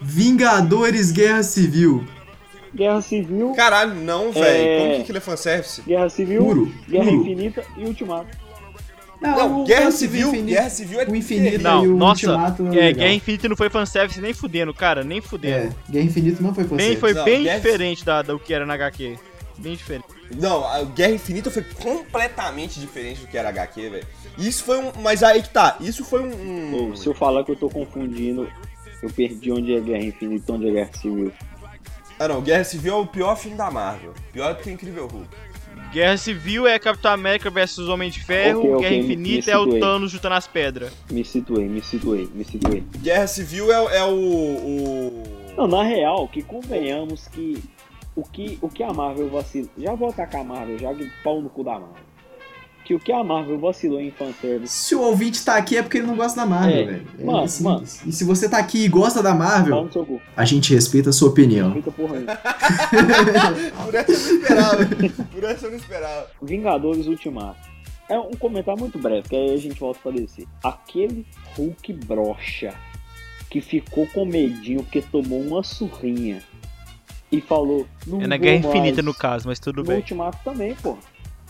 [0.00, 2.06] Vingadores Guerra Civil.
[2.74, 4.46] Guerra Civil, Caralho, não, velho.
[4.46, 4.78] É.
[4.80, 5.82] Como que aquilo é fanservice?
[5.82, 7.16] Guerra Civil, Puro, Guerra puro.
[7.22, 8.48] Infinita e Ultimato.
[9.20, 12.62] Não, o Guerra Civil, infinito- Guerra Civil é o infinito Não, e o nossa, ultimato
[12.62, 12.94] é, é, legal.
[13.00, 15.74] Guerra Infinita não foi fanservice nem fudendo, cara, nem fudendo.
[15.88, 16.96] É, Guerra Infinita não foi Bem, você.
[16.96, 19.18] foi Não, bem Guerra- diferente da, do que era na HQ.
[19.58, 20.04] Bem diferente.
[20.36, 24.06] Não, a Guerra Infinita foi completamente diferente do que era HQ, velho.
[24.38, 24.92] Isso foi um.
[25.02, 26.28] Mas aí que tá, isso foi um.
[26.28, 28.48] um- Pô, se eu falar que eu tô confundindo,
[29.02, 31.32] eu perdi onde é Guerra Infinita e onde é Guerra Civil.
[32.18, 34.12] Ah não, Guerra Civil é o pior filme da Marvel.
[34.32, 35.28] Pior do que Incrível Hulk.
[35.92, 39.52] Guerra Civil é Capitão América versus Homem de Ferro, Ok, ok, Guerra me- Infinita me
[39.52, 39.80] é o.
[39.80, 40.92] Thanos jutando as pedras.
[41.10, 42.84] Me situei, me situei, me situei.
[42.98, 44.12] Guerra Civil é, é o.
[44.12, 45.24] o...
[45.56, 47.62] Não, na real, que convenhamos que
[48.14, 49.70] o que, o que a Marvel vacilou.
[49.78, 52.07] Já vou atacar a Marvel, já que pau no cu da Marvel.
[52.88, 54.72] Que o que a Marvel vacilou em fanservice.
[54.74, 57.06] Se o ouvinte tá aqui é porque ele não gosta da Marvel, É, velho.
[57.18, 58.00] É mano, simples.
[58.06, 61.28] E se você tá aqui e gosta da Marvel, no a gente respeita a sua
[61.28, 61.74] opinião.
[61.74, 62.24] Fica porra aí.
[63.84, 64.86] Por essa eu não esperava.
[65.30, 66.26] Por essa eu não esperava.
[66.40, 67.60] Vingadores Ultimato.
[68.08, 70.46] É um comentário muito breve, que aí a gente volta pra descer.
[70.64, 71.26] Aquele
[71.58, 72.72] Hulk brocha
[73.50, 76.42] que ficou com medinho porque tomou uma surrinha
[77.30, 77.86] e falou.
[78.06, 78.74] Não É na vou Guerra mais.
[78.76, 79.98] Infinita no caso, mas tudo No bem.
[79.98, 80.96] Ultimato também, pô.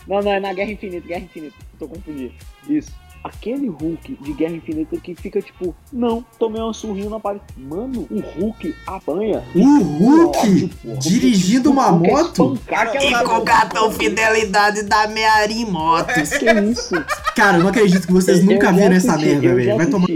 [0.07, 1.55] Não, não, é na Guerra Infinita, Guerra Infinita.
[1.77, 2.33] Tô confundindo.
[2.67, 2.91] Isso.
[3.21, 7.43] Aquele Hulk de Guerra Infinita que fica tipo, não, tomei uma surrinha na parede.
[7.57, 9.43] Mano, o Hulk apanha.
[9.53, 10.97] O Hulk Ódio, porra.
[10.99, 12.57] dirigindo O uma Hulk é moto?
[13.01, 16.29] E com cartão fidelidade da Meari Motos.
[16.29, 16.95] Que isso?
[17.35, 19.75] Cara, eu não acredito que vocês Eu nunca viram essa merda, velho.
[19.75, 20.07] Vai tomar.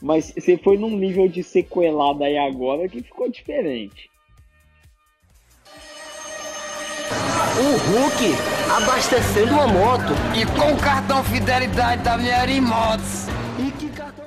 [0.00, 4.10] Mas você foi num nível de sequelada aí agora que ficou diferente.
[7.56, 8.34] O Hulk
[8.76, 13.26] abastecendo uma moto e com o cartão fidelidade da minha Motos.
[13.58, 14.24] E que cartão?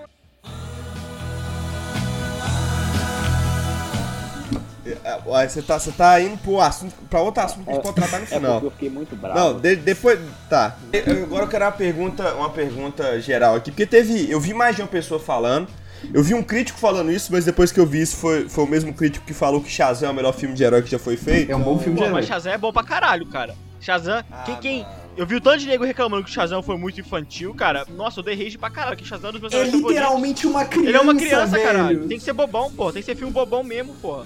[5.03, 7.83] É, ó, Você tá, você tá indo pro assunto, pra outro assunto que a gente
[7.83, 8.51] pode tratar no É final.
[8.53, 9.37] porque eu fiquei muito bravo.
[9.37, 10.17] Não, de- depois.
[10.49, 10.77] Tá.
[10.93, 13.71] Eu- Agora eu quero uma pergunta, uma pergunta geral aqui.
[13.71, 14.31] Porque teve.
[14.31, 15.67] Eu vi mais de uma pessoa falando.
[16.13, 18.67] Eu vi um crítico falando isso, mas depois que eu vi isso, foi, foi o
[18.67, 21.17] mesmo crítico que falou que Shazam é o melhor filme de herói que já foi
[21.17, 21.51] feito.
[21.51, 22.27] É um bom filme de Pô, mas herói.
[22.27, 23.55] Shazam é bom pra caralho, cara.
[23.79, 24.85] Shazam, Ah, quem, quem...
[25.15, 27.85] Eu vi o tanto de nego reclamando que o Shazam foi muito infantil, cara.
[27.95, 29.89] Nossa, eu dei rage pra caralho, que Shazam é um dos meus É favoritos.
[29.89, 30.89] literalmente uma criança.
[30.89, 31.63] Ele é uma criança, velho.
[31.63, 32.07] caralho.
[32.07, 32.91] Tem que ser bobão, pô.
[32.93, 34.25] Tem que ser filme bobão mesmo, porra.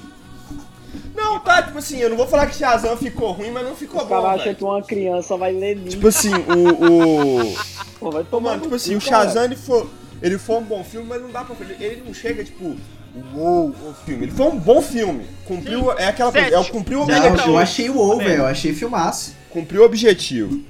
[1.16, 4.02] Não, tá, tipo assim, eu não vou falar que Shazam ficou ruim, mas não ficou
[4.04, 4.28] O cara bom.
[4.28, 5.90] acha que uma criança vai ler livro.
[5.92, 7.48] Tipo assim, o.
[7.50, 7.56] o...
[8.00, 9.02] Pô, vai Pô, tomar mano, no tipo assim, cu, o.
[9.02, 9.86] Shazam ele foi,
[10.22, 11.78] ele foi um bom filme, mas não dá pra fazer.
[11.80, 12.76] Ele não chega, tipo,
[13.34, 14.26] uou, o filme.
[14.26, 15.26] Ele foi um bom filme.
[15.46, 15.92] Cumpriu.
[15.94, 17.20] É aquela coisa, é cumpriu o Sete.
[17.20, 17.52] Não, objetivo.
[17.52, 17.90] eu achei
[18.22, 18.24] É.
[18.24, 18.42] velho.
[18.42, 19.36] Eu achei filmaço.
[19.50, 20.62] Cumpriu o objetivo.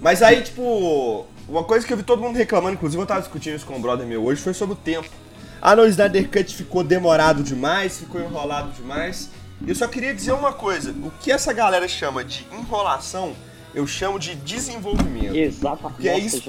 [0.00, 3.56] Mas aí, tipo, uma coisa que eu vi todo mundo reclamando, inclusive eu tava discutindo
[3.56, 5.08] isso com um brother meu hoje, foi sobre o tempo.
[5.60, 9.28] Ah, não, o Snyder Cut ficou demorado demais, ficou enrolado demais.
[9.66, 13.32] E eu só queria dizer uma coisa: o que essa galera chama de enrolação,
[13.74, 15.36] eu chamo de desenvolvimento.
[15.36, 16.00] Exatamente.
[16.00, 16.42] Que é isso?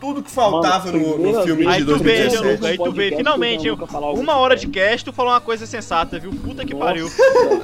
[0.00, 2.30] Tudo que faltava Mano, no, no filme de Aí tu vê, 2017.
[2.30, 3.16] Gianluca, aí tu vê.
[3.16, 6.30] Finalmente, algo uma hora de cast, tu falou uma coisa sensata, viu?
[6.32, 7.10] Puta que Nossa, pariu.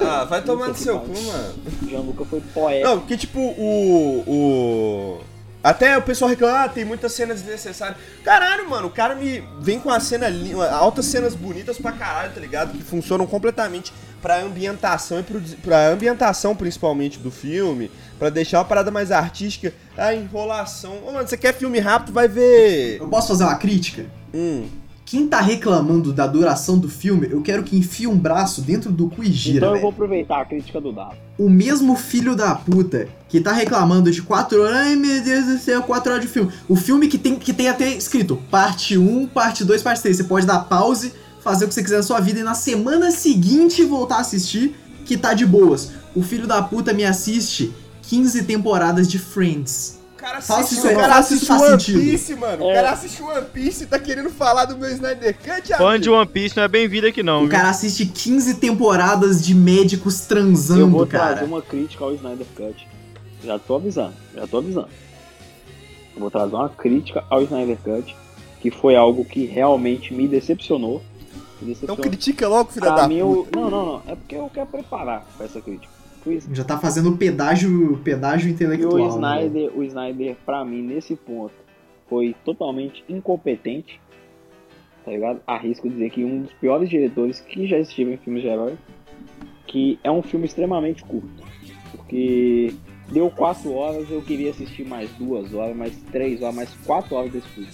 [0.01, 1.13] Ah, vai tomar no seu pariu.
[1.13, 1.55] cu, mano.
[1.89, 2.87] Jean-Luca foi poeta.
[2.87, 4.23] Não, porque tipo, o.
[4.27, 5.21] o...
[5.61, 7.97] Até o pessoal reclama, ah, tem muitas cenas desnecessárias.
[8.23, 12.33] Caralho, mano, o cara me vem com a cena linda, altas cenas bonitas pra caralho,
[12.33, 12.71] tá ligado?
[12.71, 13.91] Que funcionam completamente
[14.21, 19.73] pra ambientação e pro, pra ambientação principalmente do filme, pra deixar uma parada mais artística.
[19.97, 20.97] A enrolação.
[21.07, 22.97] Ô, mano, você quer filme rápido, vai ver.
[22.99, 24.05] Eu posso fazer uma crítica?
[24.33, 24.65] Hum.
[25.05, 29.09] Quem tá reclamando da duração do filme, eu quero que enfie um braço dentro do
[29.09, 31.15] cu e gira, então eu vou aproveitar a crítica do Dado.
[31.35, 35.57] O mesmo filho da puta que tá reclamando de 4 horas, ai meu Deus do
[35.57, 36.51] céu, 4 horas de filme.
[36.67, 40.15] O filme que tem, que tem até escrito parte 1, parte 2, parte 3.
[40.15, 41.11] Você pode dar pause,
[41.41, 44.75] fazer o que você quiser na sua vida e na semana seguinte voltar a assistir,
[45.05, 45.91] que tá de boas.
[46.15, 47.73] O filho da puta me assiste
[48.09, 49.99] 15 temporadas de Friends.
[50.13, 51.99] O cara assiste, o cara assiste isso faz One sentido.
[51.99, 52.65] Piece, mano.
[52.65, 52.73] O É.
[52.73, 56.03] cara assiste One Piece e tá querendo falar do meu Snyder Cut, Fã amigo.
[56.03, 57.49] de One Piece não é bem-vindo aqui não, O viu?
[57.51, 61.35] cara assiste 15 temporadas de médicos eu transando, vou cara.
[61.35, 62.87] trazer uma crítica ao Snyder Cut.
[63.43, 64.89] Já tô avisando, já tô avisando.
[66.15, 68.15] Eu vou trazer uma crítica ao Snyder Cut,
[68.59, 71.01] que foi algo que realmente me decepcionou.
[71.61, 72.03] Me Então decepcionou.
[72.03, 73.57] critica logo, filha da mim, puta.
[73.57, 73.61] eu...
[73.61, 74.01] Não, não, não.
[74.05, 75.98] É porque eu quero preparar pra essa crítica.
[76.53, 78.93] Já tá fazendo pedágio, pedágio E intelectual.
[78.95, 79.45] o né?
[79.45, 81.53] Snyder, o Snyder, pra mim, nesse ponto,
[82.09, 83.99] foi totalmente incompetente.
[85.05, 85.41] Tá ligado?
[85.47, 88.73] Arrisco dizer que um dos piores diretores que já estiveram em filmes de herói.
[89.65, 91.43] Que é um filme extremamente curto.
[91.91, 92.73] Porque
[93.11, 97.31] deu quatro horas, eu queria assistir mais duas horas, mais três horas, mais quatro horas
[97.31, 97.69] desse filme.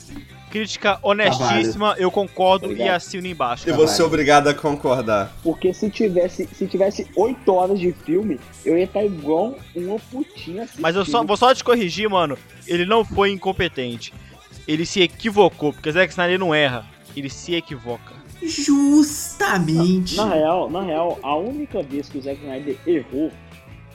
[0.55, 2.95] Crítica honestíssima, eu concordo e Obrigado.
[2.95, 3.67] assino embaixo.
[3.67, 5.35] Eu vou ser obrigado a concordar.
[5.43, 10.63] Porque se tivesse, se tivesse 8 horas de filme, eu ia estar igual uma putinha
[10.63, 10.81] assistindo.
[10.81, 12.37] Mas eu só, vou só te corrigir, mano.
[12.65, 14.13] Ele não foi incompetente.
[14.65, 16.85] Ele se equivocou, porque Zack Snyder não erra.
[17.13, 18.13] Ele se equivoca.
[18.41, 20.15] Justamente.
[20.15, 23.29] Na real, na real, a única vez que o Zack Snyder errou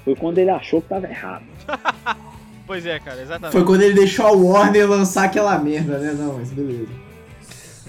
[0.05, 1.45] foi quando ele achou que tava errado.
[2.71, 3.51] Pois é, cara, exatamente.
[3.53, 6.15] Foi quando ele deixou a Warner lançar aquela merda, né?
[6.17, 6.87] Não, mas beleza.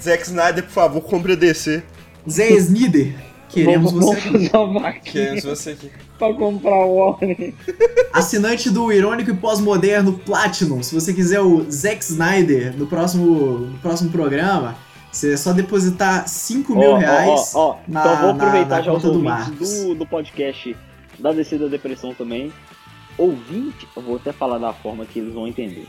[0.02, 1.84] Zack Snyder, por favor, compre a DC.
[2.28, 3.14] Zé Snider,
[3.48, 4.50] queremos vamos, você vamos aqui.
[4.50, 5.92] fazer uma Queremos você aqui.
[6.18, 7.54] pra comprar o Warner.
[8.12, 10.82] Assinante do Irônico e Pós-Moderno Platinum.
[10.82, 14.76] Se você quiser o Zack Snyder no próximo, no próximo programa,
[15.12, 17.52] você é só depositar 5 mil ó, reais.
[17.54, 17.78] ó, ó.
[17.88, 19.84] na- então vou na- aproveitar na já os conta do ouvintes Marcos.
[19.84, 20.76] do, do podcast
[21.20, 22.52] da DC da Depressão também.
[23.22, 25.86] Ouvinte, eu vou até falar da forma que eles vão entender.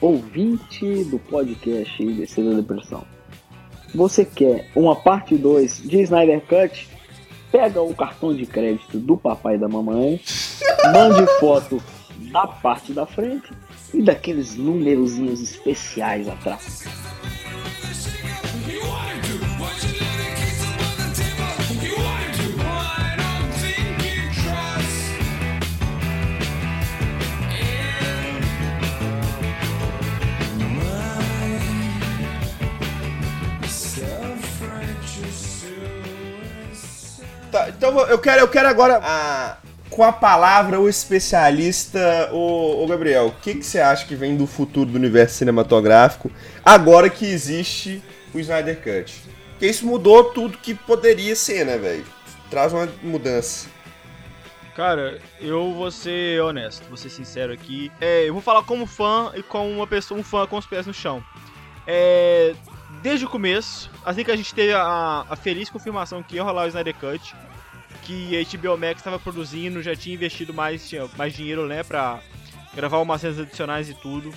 [0.00, 3.04] Ouvinte do podcast DC da Depressão.
[3.94, 6.88] Você quer uma parte 2 de Snyder Cut?
[7.52, 10.20] Pega o cartão de crédito do papai e da mamãe,
[10.92, 11.80] mande foto
[12.32, 13.48] da parte da frente
[13.94, 16.82] e daqueles númerozinhos especiais atrás.
[37.88, 39.56] Então eu quero, eu quero agora, a-
[39.90, 43.26] com a palavra, o especialista, o, o Gabriel.
[43.28, 46.30] O que, que você acha que vem do futuro do universo cinematográfico
[46.64, 48.02] agora que existe
[48.34, 49.22] o Snyder Cut?
[49.52, 52.04] Porque isso mudou tudo que poderia ser, né, velho?
[52.50, 53.68] Traz uma mudança.
[54.74, 57.90] Cara, eu vou ser honesto, vou ser sincero aqui.
[57.98, 60.86] É, eu vou falar como fã e como uma pessoa, um fã com os pés
[60.86, 61.24] no chão.
[61.86, 62.54] É,
[63.02, 66.64] desde o começo, assim que a gente teve a, a feliz confirmação que ia rolar
[66.64, 67.34] o Snyder Cut,
[68.06, 72.20] que a HBO Max estava produzindo, já tinha investido mais, tinha mais dinheiro, né, pra
[72.74, 74.32] gravar umas cenas adicionais e tudo.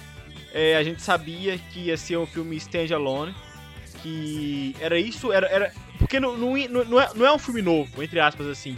[0.54, 3.36] É, a gente sabia que ia ser um filme standalone,
[4.02, 6.54] que era isso, era, era porque não, não,
[6.86, 8.76] não, é, não é um filme novo, entre aspas assim.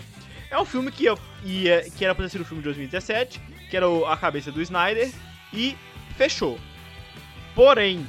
[0.50, 1.16] É um filme que, ia,
[1.46, 3.40] ia- que era pra ter sido um filme de 2017,
[3.70, 5.10] que era o- a cabeça do Snyder,
[5.54, 5.78] e
[6.18, 6.60] fechou.
[7.56, 8.06] Porém,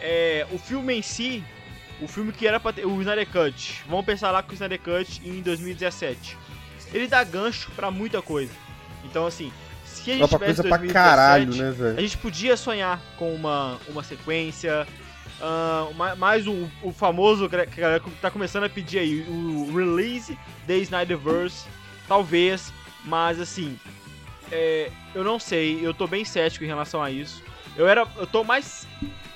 [0.00, 1.42] é, o filme em si,
[2.02, 4.80] o filme que era pra ter, o Snyder Cut, vamos pensar lá com o Snyder
[4.80, 6.36] Cut em 2017.
[6.92, 8.52] Ele dá gancho pra muita coisa.
[9.04, 9.52] Então, assim,
[9.84, 12.00] se a gente Ó, pra tivesse coisa pra 2017, caralho, né, a velho?
[12.00, 14.86] gente podia sonhar com uma, uma sequência,
[15.96, 20.38] ma- mais o, o famoso que a galera tá começando a pedir aí, o release
[20.66, 21.66] The Snyderverse,
[22.06, 22.72] talvez,
[23.04, 23.78] mas assim,
[24.50, 27.42] é, eu não sei, eu tô bem cético em relação a isso.
[27.76, 28.86] Eu era, eu tô mais,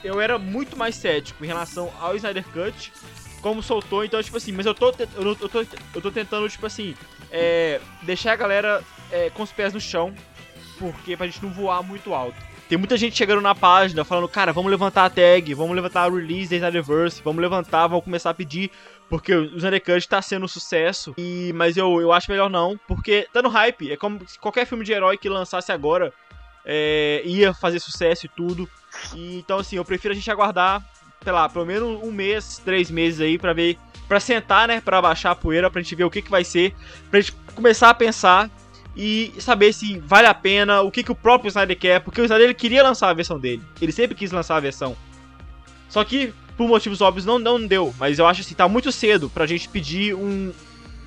[0.04, 2.92] eu era muito mais cético em relação ao Snyder Cut,
[3.40, 5.60] como soltou, então tipo assim, mas eu tô, eu tô,
[5.94, 6.94] eu tô tentando tipo assim,
[7.30, 10.14] é, deixar a galera é, com os pés no chão,
[10.78, 12.36] porque pra gente não voar muito alto.
[12.68, 16.10] Tem muita gente chegando na página falando, cara, vamos levantar a tag, vamos levantar a
[16.10, 18.72] release da Snyderverse, vamos levantar, vamos começar a pedir,
[19.08, 21.14] porque o Snyder Cut tá sendo um sucesso.
[21.16, 23.92] E, mas eu, eu acho melhor não, porque tá no hype.
[23.92, 26.12] É como se qualquer filme de herói que lançasse agora
[26.66, 28.68] é, ia fazer sucesso e tudo.
[29.14, 30.84] E, então, assim, eu prefiro a gente aguardar,
[31.22, 33.78] sei lá, pelo menos um mês, três meses aí pra ver.
[34.08, 34.80] Pra sentar, né?
[34.80, 36.74] Pra baixar a poeira, pra gente ver o que, que vai ser.
[37.10, 38.50] Pra gente começar a pensar
[38.96, 42.24] e saber se vale a pena, o que, que o próprio Snyder quer, porque o
[42.24, 43.62] Snyder ele queria lançar a versão dele.
[43.80, 44.96] Ele sempre quis lançar a versão.
[45.88, 47.94] Só que, por motivos óbvios, não, não deu.
[47.98, 50.52] Mas eu acho assim, tá muito cedo pra gente pedir um,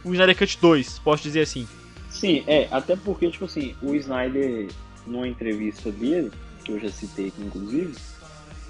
[0.05, 1.67] um Snyder Cut 2, posso dizer assim.
[2.09, 4.67] Sim, é, até porque, tipo assim, o Snyder,
[5.05, 6.31] numa entrevista dele,
[6.63, 7.93] que eu já citei aqui inclusive,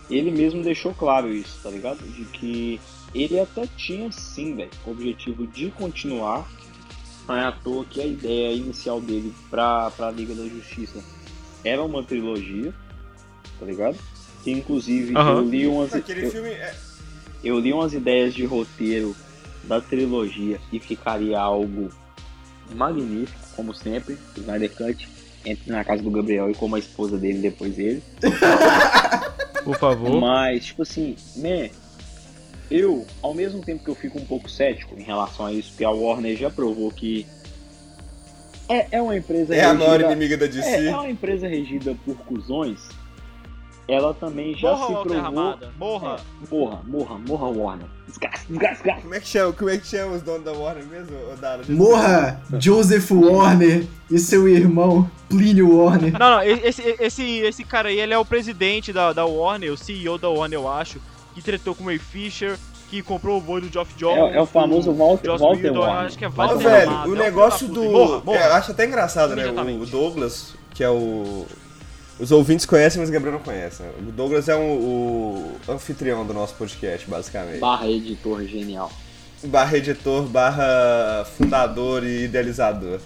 [0.09, 1.99] ele mesmo deixou claro isso, tá ligado?
[1.99, 2.79] De que
[3.13, 6.49] ele até tinha sim, velho, o objetivo de continuar.
[7.27, 11.03] Não é à toa que a ideia inicial dele pra, pra Liga da Justiça
[11.63, 12.73] era uma trilogia,
[13.59, 13.97] tá ligado?
[14.43, 15.33] Que inclusive Aham.
[15.33, 15.93] eu li umas.
[15.93, 16.75] Eu- é...
[17.43, 19.15] eu li umas ideias de roteiro
[19.65, 21.89] da trilogia e ficaria algo
[22.75, 24.17] magnífico, como sempre.
[24.35, 25.07] O Snyder Cut
[25.45, 28.03] entre na casa do Gabriel e como a esposa dele depois dele.
[29.63, 30.19] Por favor.
[30.19, 31.69] Mas, tipo assim, né?
[32.71, 35.83] Eu, ao mesmo tempo que eu fico um pouco cético em relação a isso, porque
[35.83, 37.25] a Warner já provou que
[38.67, 40.61] é, é uma empresa é a maior regida- inimiga da DC.
[40.69, 42.79] é, é uma empresa regida por cuzões.
[43.89, 45.31] Ela também já Morra, se provou.
[45.31, 46.19] Morra.
[46.49, 47.87] Morra, morra, morra, Warner.
[48.07, 49.01] Desgraça, desgraça, desgraça.
[49.01, 51.63] Como é que chama, como é que chama os donos da Warner mesmo, ô Dara?
[51.69, 56.13] Morra Joseph Warner e seu irmão Plínio Warner.
[56.13, 59.77] Não, não, esse, esse, esse cara aí, ele é o presidente da, da Warner, o
[59.77, 60.99] CEO da Warner, eu acho,
[61.33, 62.57] que tretou com o Ray Fisher,
[62.89, 64.33] que comprou o boi do Geoff Jones.
[64.33, 66.05] É, é o famoso Walter, Joss Walter Whedon, Warner.
[66.05, 67.83] acho que é Ô, Walter velho, Amado, o é negócio da do.
[67.83, 68.37] Morra, morra.
[68.37, 69.47] É, eu acho até engraçado, né?
[69.47, 71.45] O Douglas, que é o.
[72.19, 73.81] Os ouvintes conhecem, mas o Gabriel não conhece.
[73.81, 73.89] né?
[73.99, 77.59] O Douglas é um, o anfitrião do nosso podcast, basicamente.
[77.59, 78.91] Barra editor genial.
[79.45, 82.99] Barra editor, barra fundador e idealizador.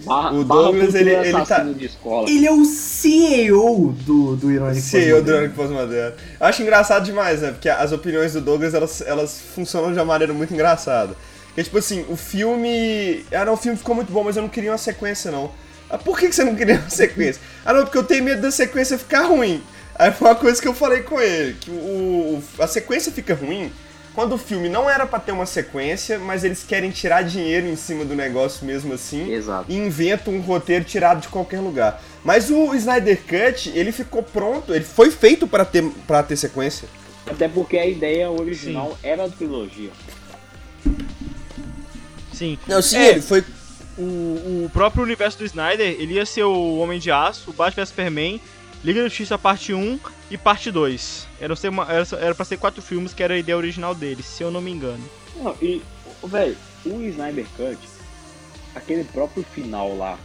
[0.00, 2.28] Barra, O Douglas, ele- ele tá- assassino de escola.
[2.30, 5.30] Ele é o CEO do, do Ironic CEO do.
[5.30, 6.16] Ironic Pós-Moderno.
[6.40, 7.50] Eu acho engraçado demais, né?
[7.52, 11.14] Porque as opiniões do Douglas, elas, elas funcionam de uma maneira muito engraçada.
[11.48, 13.24] Porque, tipo assim, o filme...
[13.32, 15.50] Ah, não, o filme ficou muito bom, mas eu não queria uma sequência, não.
[15.88, 17.40] Ah, por que, você não queria uma sequência?
[17.64, 19.62] Ah, não, porque eu tenho medo da sequência ficar ruim.
[19.94, 23.72] Aí foi uma coisa que eu falei com ele, que o, a sequência fica ruim
[24.14, 27.76] quando o filme não era pra ter uma sequência, mas eles querem tirar dinheiro em
[27.76, 29.70] cima do negócio mesmo assim Exato.
[29.70, 32.02] e inventam um roteiro tirado de qualquer lugar.
[32.24, 36.88] Mas o Snyder Cut, ele ficou pronto, ele foi feito pra ter, pra ter sequência.
[37.26, 39.90] Até porque a ideia original era a trilogia.
[42.32, 42.58] Sim.
[42.66, 43.08] Não, sim, É.
[43.10, 43.44] ele foi.
[43.98, 47.82] O, o próprio universo do Snyder, ele ia ser o Homem de Aço, o Batman
[47.82, 48.40] vs Superman,
[48.84, 49.98] Liga da Justiça parte 1
[50.30, 51.26] e parte 2.
[51.40, 54.22] Era, ser uma, era, era pra ser quatro filmes, que era a ideia original dele,
[54.22, 55.02] se eu não me engano.
[55.36, 55.82] Não, e,
[56.24, 57.78] velho, o Snyder Cut,
[58.74, 60.18] aquele próprio final lá,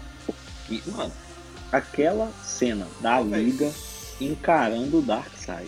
[0.69, 1.11] e, mano,
[1.71, 3.71] aquela cena da Liga
[4.19, 5.67] encarando o Darkseid.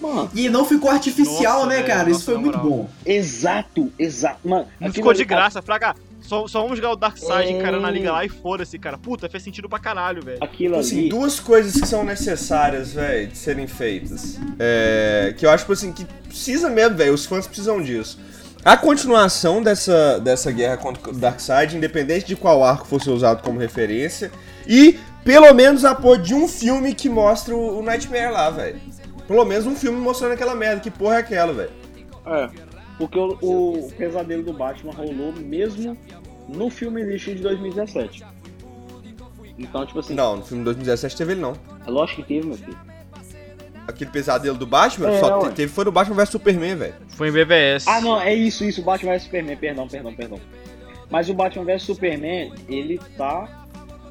[0.00, 1.98] Mano, E não ficou artificial, Nossa, né, velho, cara?
[2.04, 2.70] nossa, Isso foi muito moral.
[2.70, 2.90] bom.
[3.04, 4.48] exato, exato.
[4.48, 5.94] Mano, Não ficou de graça, fraga.
[6.22, 7.50] Só, só vamos jogar o Darkseid É.
[7.50, 8.96] encarando a liga lá e foda-se, cara.
[8.98, 10.38] Puta, fez sentido pra caralho, velho.
[10.40, 11.08] Aquilo Assim, ali.
[11.08, 14.38] duas coisas que são necessárias, velho, de serem feitas.
[14.58, 17.14] É, que eu acho, tipo assim, que precisa mesmo, velho.
[17.14, 18.18] Os fãs precisam disso.
[18.64, 23.58] A continuação dessa, dessa guerra contra o Darkseid, independente de qual arco fosse usado como
[23.58, 24.30] referência.
[24.66, 28.78] E, pelo menos, a porra de um filme que mostra o, o Nightmare lá, velho.
[29.26, 30.80] Pelo menos um filme mostrando aquela merda.
[30.80, 31.70] Que porra é aquela, velho?
[32.26, 32.48] É,
[33.00, 33.36] porque o,
[33.86, 35.96] o pesadelo do Batman rolou mesmo
[36.48, 38.22] no filme lixo de 2017.
[39.58, 41.54] Então, tipo assim, Não, no filme de 2017 teve ele não.
[41.86, 42.78] é lógico que teve, meu filho.
[43.86, 45.48] Aquele pesadelo do Batman, É, só ué.
[45.48, 46.94] te- teve foi no Batman vs Superman, velho.
[47.08, 47.86] Foi em BVS.
[47.88, 50.38] Ah, não, é isso, isso, Batman vs Superman, perdão, perdão, perdão.
[51.10, 53.66] Mas o Batman vs Superman, ele tá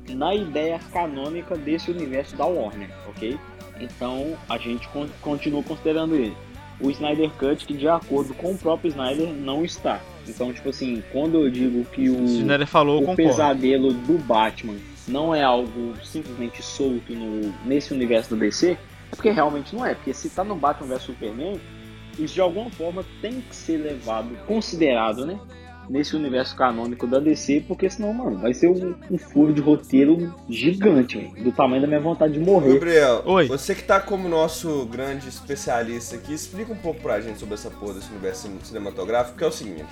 [0.10, 3.38] na ideia canônica desse universo da Warner, ok?
[3.80, 6.36] Então a gente con- continua considerando ele.
[6.80, 10.00] O Snyder Cut, que de acordo com o próprio Snyder, não está.
[10.28, 14.76] Então, tipo assim, quando eu digo que o, Snyder falou, o pesadelo do Batman
[15.08, 18.78] não é algo simplesmente solto no, nesse universo do DC,
[19.12, 19.96] é porque realmente não é.
[19.96, 21.60] Porque se tá no Batman vs Superman,
[22.18, 25.40] isso de alguma forma tem que ser levado, considerado, né?
[25.90, 30.36] Nesse universo canônico da DC, porque senão, mano, vai ser um, um furo de roteiro
[30.48, 32.74] gigante, velho, do tamanho da minha vontade de morrer.
[32.76, 33.48] Gabriel, Oi.
[33.48, 37.72] você que tá como nosso grande especialista aqui, explica um pouco pra gente sobre essa
[37.72, 39.86] porra desse universo cin- cinematográfico, que é o seguinte.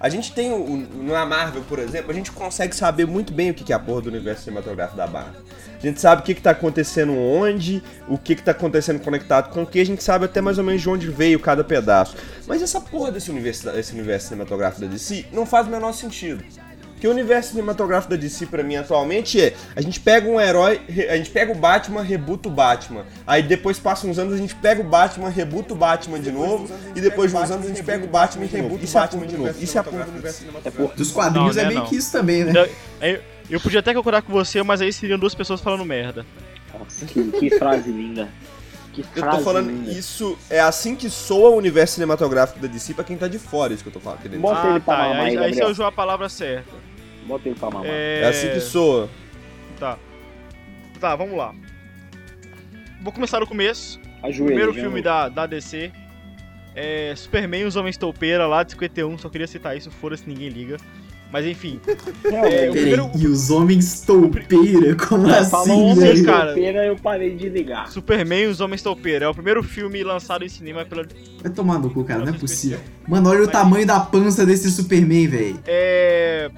[0.00, 3.50] A gente tem, o, o- na Marvel, por exemplo, a gente consegue saber muito bem
[3.50, 5.42] o que que é a porra do universo cinematográfico da Marvel.
[5.84, 9.50] A gente sabe o que que tá acontecendo onde, o que que tá acontecendo conectado
[9.52, 12.16] com o que, a gente sabe até mais ou menos de onde veio cada pedaço.
[12.46, 16.42] Mas essa porra desse universo, desse universo cinematográfico da DC não faz o menor sentido.
[16.92, 20.80] Porque o universo cinematográfico da DC pra mim atualmente é a gente pega um herói,
[21.10, 23.04] a gente pega o Batman, rebuta o Batman.
[23.26, 26.66] Aí depois passa uns anos a gente pega o Batman, rebuta o Batman de novo.
[26.96, 29.36] E depois de uns anos a gente pega o Batman e rebuta o Batman de
[29.36, 29.54] novo.
[29.60, 30.88] Isso é a porra do universo É cinematográfico.
[30.88, 31.86] por Dos quadrinhos Não, é meio não.
[31.86, 32.52] que isso também, né?
[33.02, 36.24] Eu- eu podia até concordar com você, mas aí seriam duas pessoas falando merda.
[36.78, 38.28] Nossa, que, que frase linda.
[38.92, 39.90] Que Eu frase tô falando, linda.
[39.90, 43.72] isso é assim que soa o universo cinematográfico da DC pra quem tá de fora,
[43.72, 44.20] isso que eu tô falando.
[44.22, 44.40] querendo.
[44.40, 46.72] Bota ele pra mamar aí, aí, aí você usou a palavra certa.
[47.26, 47.86] Bota ele pra mamar.
[47.86, 49.08] É, É assim que soa.
[49.78, 49.98] Tá.
[51.00, 51.54] Tá, vamos lá.
[53.02, 54.00] Vou começar do começo.
[54.22, 55.92] Ajoelha, Primeiro filme da, da DC.
[56.74, 59.18] É Superman e os Homens Toupeira lá de 51.
[59.18, 60.76] Só queria citar isso, foda-se, ninguém liga.
[61.34, 61.80] Mas enfim.
[62.22, 62.54] Realmente.
[62.54, 64.94] É, o primeiro- Peraí, e os homens toupeira?
[64.94, 66.14] Como Falou assim, velho?
[66.14, 66.24] velho?
[66.24, 66.44] cara.
[66.52, 67.88] solteira, eu parei de ligar.
[67.90, 69.24] Superman e os Homens Toupeira.
[69.24, 71.04] É o primeiro filme lançado em cinema pela.
[71.42, 72.78] Vai tomar no cu, cara, não é Nossa, possível.
[73.08, 75.58] Mano, olha o tamanho da pança desse Superman, velho.
[75.66, 76.48] É.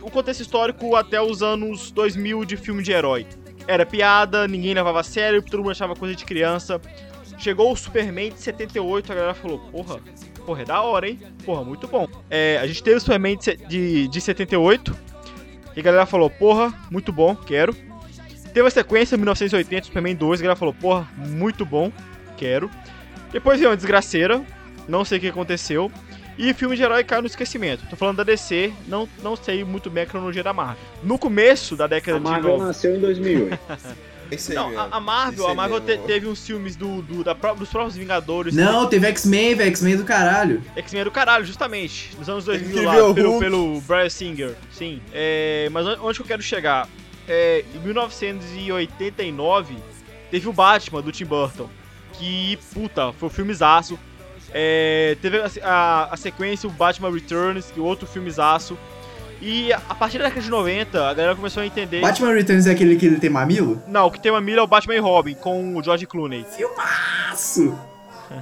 [0.00, 3.26] O contexto histórico até os anos 2000 de filme de herói.
[3.66, 6.80] Era piada, ninguém levava a sério, todo mundo achava coisa de criança.
[7.36, 9.98] Chegou o Superman de 78, a galera falou: Porra,
[10.44, 11.18] porra, é da hora, hein?
[11.44, 12.08] Porra, muito bom.
[12.30, 14.96] É, a gente teve o Superman de, de, de 78,
[15.76, 17.74] e a galera falou: Porra, muito bom, quero.
[18.54, 21.90] Teve a sequência 1980, Superman 2, a galera falou, porra, muito bom,
[22.36, 22.70] quero.
[23.32, 24.40] Depois veio uma desgraceira,
[24.86, 25.90] não sei o que aconteceu.
[26.38, 27.84] E filme de herói caiu no esquecimento.
[27.90, 30.84] Tô falando da DC, não, não sei muito bem a cronologia da Marvel.
[31.02, 32.66] No começo da década A de Marvel 90.
[32.66, 33.58] nasceu em 2008.
[34.30, 37.22] É isso aí Não, a, a Marvel, a Marvel te- teve uns filmes do, do-
[37.24, 38.54] da dos próprios Vingadores.
[38.54, 39.68] Não, teve X-Men, velho.
[39.70, 40.62] X-Men do caralho.
[40.76, 42.10] X-Men do caralho, justamente.
[42.18, 43.44] Nos anos 2000 Teve lá, o pelo, Hulk.
[43.44, 44.54] pelo Brian Singer.
[44.72, 45.00] Sim.
[45.12, 46.88] É, mas on- onde que eu quero chegar?
[47.28, 49.76] É, em 1989,
[50.30, 51.68] teve o Batman, do Tim Burton.
[52.14, 53.98] Que, puta, foi um filmezaço.
[54.52, 58.78] É, teve a, a- a sequência, o Batman Returns, que é outro filmezaço.
[59.40, 62.00] E a, partir da década de 90, a galera começou a entender...
[62.00, 63.82] Batman Returns é aquele que ele tem mamilo?
[63.86, 66.44] Não, o que tem uma milha é o Batman e Robin, com o George Clooney.
[66.56, 67.78] Filmaço!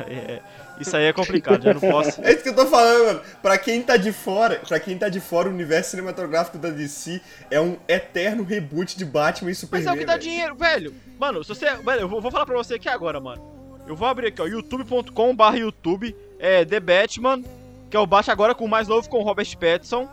[0.07, 0.40] É,
[0.80, 2.20] isso aí é complicado, já não posso...
[2.22, 3.20] É isso que eu tô falando, mano.
[3.43, 7.20] Pra quem tá de fora, para quem tá de fora, o universo cinematográfico da DC
[7.51, 9.88] é um eterno reboot de Batman e Mas Superman.
[9.88, 10.22] é o que dá velho.
[10.22, 10.95] dinheiro, velho.
[11.18, 11.66] Mano, se você.
[11.76, 13.43] Velho, eu vou, falar pra você aqui agora, mano.
[13.86, 17.43] Eu vou abrir aqui, ó, youtube.com/barra YouTube, é The Batman,
[17.90, 20.09] que é o Batman agora com o mais novo com o Robert Pattinson.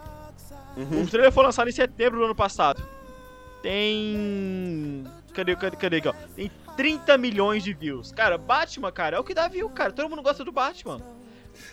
[0.79, 1.03] Uhum.
[1.03, 2.81] O trailer foi lançado em setembro do ano passado.
[3.61, 5.03] Tem.
[5.33, 6.13] Cadê, cadê, cadê aqui, ó?
[6.35, 8.11] Tem 30 milhões de views.
[8.11, 9.91] Cara, Batman, cara, é o que dá view, cara.
[9.91, 11.01] Todo mundo gosta do Batman.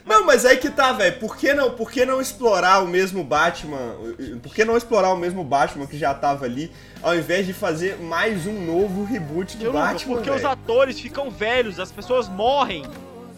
[0.04, 1.18] Não, mas aí que tá, velho.
[1.20, 3.94] Por que não, por que não explorar o mesmo Batman?
[4.42, 7.96] Por que não explorar o mesmo Batman que já tava ali, ao invés de fazer
[7.98, 10.48] mais um novo reboot do Eu não- Batman, porque os velho?
[10.48, 12.84] atores ficam velhos, as pessoas morrem.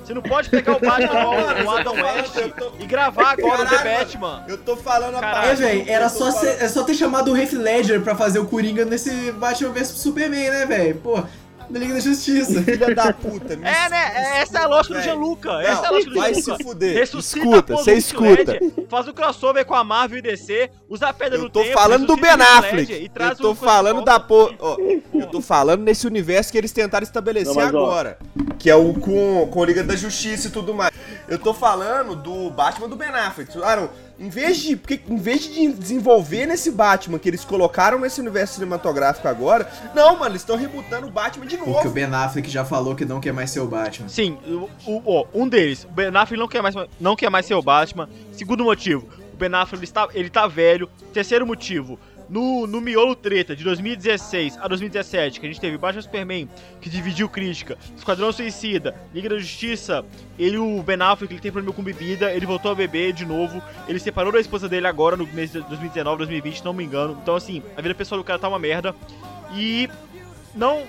[0.09, 2.73] Você não pode pegar o Batman Mano, igual você o Adam tá falando, West tô-
[2.79, 4.45] e gravar agora o The Batman.
[4.49, 5.19] Eu tô falando a.
[5.19, 5.57] É, parte.
[5.57, 8.87] velho, era só, ser- é só ter chamado o Heath Ledger pra fazer o Coringa
[8.87, 10.95] nesse Batman vs Superman, né, velho?
[10.97, 11.23] Pô,
[11.71, 12.63] da Liga da Justiça.
[12.63, 14.13] Filha da puta, me É, né?
[14.15, 15.03] É- Essa é a lógica do.
[15.03, 15.51] Gianluca.
[15.63, 16.57] Essa é a lógica do vai Gianluca.
[16.57, 16.95] se fuder.
[16.99, 18.53] Ressuscita Escuta, você escuta.
[18.53, 21.63] Ledger, faz o crossover com a Marvel e DC, usa a pedra Eu do tô
[21.63, 21.75] tempo.
[21.75, 22.77] falando do Ben Affleck.
[22.77, 24.55] Ledger e Eu traz tô falando da volta.
[24.57, 24.77] porra.
[25.15, 27.79] Eu tô falando nesse universo que eles tentaram estabelecer Não, mas, ó.
[27.79, 28.19] agora.
[28.59, 30.93] Que é o com, com a Liga da Justiça e tudo mais.
[31.29, 33.53] Eu tô falando do Batman do Ben Affleck.
[33.63, 33.91] Ah, não.
[34.19, 34.75] Em vez de.
[34.77, 39.71] Porque em vez de desenvolver nesse Batman que eles colocaram nesse universo cinematográfico agora.
[39.95, 41.91] Não, mano, eles estão rebutando o Batman de Porque o novo.
[41.91, 44.09] Ben Affleck já falou que não quer mais ser o Batman.
[44.09, 44.39] Sim,
[44.87, 47.63] o, o- um deles, o Ben Affleck não quer mais, não quer mais ser o
[47.63, 48.09] Batman.
[48.33, 50.89] Segundo motivo, o Ben Affleck ele está, ele tá velho.
[51.13, 51.99] Terceiro motivo,
[52.29, 56.49] no, no miolo treta de 2016 a 2017, que a gente teve Batman Superman,
[56.81, 60.05] que dividiu crítica, Esquadrão Suicida, Liga da Justiça,
[60.39, 63.63] ele, o Ben Affleck, ele tem problema com bebida, ele voltou a beber de novo,
[63.87, 67.19] ele separou da esposa dele agora no mês de 2019, 2020, não me engano.
[67.23, 68.95] Então, assim, a vida pessoal do cara tá uma merda.
[69.55, 69.89] E
[70.55, 70.83] não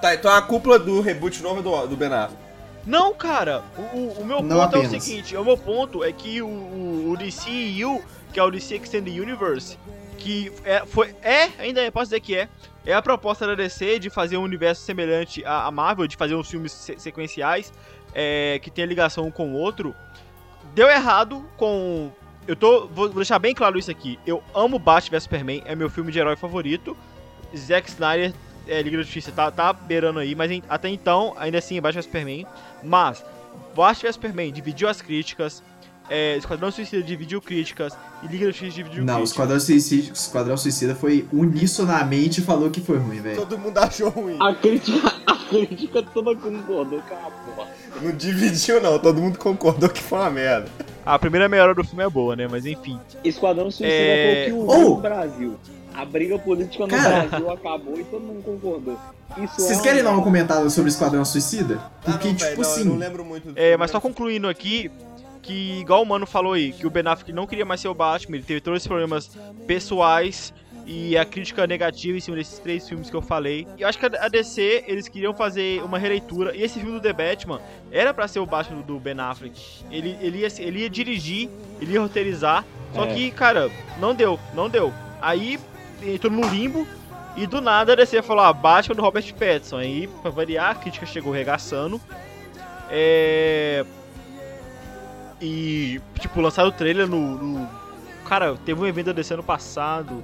[0.00, 2.36] Tá, então a cúpula do reboot novo é do, do Ben Affleck.
[2.84, 5.02] não, cara, o, o meu Não ponto é o apenas.
[5.02, 9.18] seguinte, o meu ponto é que o, o, o DCU, que é o DC Extended
[9.18, 9.76] Universe,
[10.16, 12.48] que é, foi, é, ainda é, posso dizer que é,
[12.84, 16.48] é a proposta da DC de fazer um universo semelhante à, Marvel, de fazer uns
[16.48, 17.72] filmes se- sequenciais,
[18.14, 19.94] é, que tenha ligação um com o outro,
[20.74, 22.10] deu errado com...
[22.46, 25.90] Eu tô, vou deixar bem claro isso aqui, eu amo Batman vs Superman, é meu
[25.90, 26.96] filme de herói favorito,
[27.56, 28.32] Zack Snyder
[28.68, 32.04] é, Liga da Justiça tá, tá beirando aí, mas até então, ainda assim, Batman vs
[32.04, 32.46] Superman.
[32.82, 33.24] Mas,
[33.74, 35.62] Batman vs Superman dividiu as críticas,
[36.08, 37.92] é, Esquadrão Suicida dividiu críticas,
[38.22, 39.30] e Liga da Justiça dividiu Não, o críticas.
[39.30, 43.36] Esquadrão Suicida, o Esquadrão Suicida foi unissonamente falou que foi ruim, velho.
[43.36, 44.36] Todo mundo achou ruim.
[44.40, 47.68] A crítica, a crítica toda concordou com a porra.
[48.02, 48.98] Não dividiu, não.
[48.98, 50.68] Todo mundo concordou que foi uma merda.
[51.04, 52.46] A primeira meia hora do filme é boa, né?
[52.50, 52.98] Mas enfim.
[53.24, 54.74] Esquadrão Suicida É- foi o que Oh!
[54.76, 55.54] uniu o Brasil.
[55.94, 57.24] A briga política no Cara.
[57.24, 58.98] Brasil acabou e todo mundo concordou.
[59.38, 61.80] Isso Vocês é querem dar uma um comentário sobre Esquadrão Suicida?
[62.04, 62.80] Porque, Ah, não, tipo velho, não, assim.
[62.80, 63.52] Eu não lembro muito.
[63.56, 64.90] É, mas só concluindo aqui,
[65.46, 67.94] que igual o Mano falou aí, que o Ben Affleck não queria mais ser o
[67.94, 69.30] Batman, ele teve todos esses problemas
[69.66, 70.52] pessoais
[70.84, 73.66] e a crítica negativa em cima desses três filmes que eu falei.
[73.76, 77.00] E eu acho que a DC, eles queriam fazer uma releitura, e esse filme do
[77.00, 79.60] The Batman era pra ser o Batman do Ben Affleck.
[79.90, 81.48] Ele, ele, ia, ele ia dirigir,
[81.80, 83.14] ele ia roteirizar, só É.
[83.14, 84.92] que, cara, não deu, não deu.
[85.20, 85.58] Aí
[86.02, 86.86] entrou no limbo,
[87.36, 89.76] e do nada a DC falou, ah, Batman do Robert Pattinson.
[89.78, 92.00] Aí, pra variar, a crítica chegou regaçando.
[92.90, 93.84] É...
[95.40, 97.68] E, tipo, lançaram o trailer no, no-
[98.28, 100.22] Cara, teve um evento DC ano passado.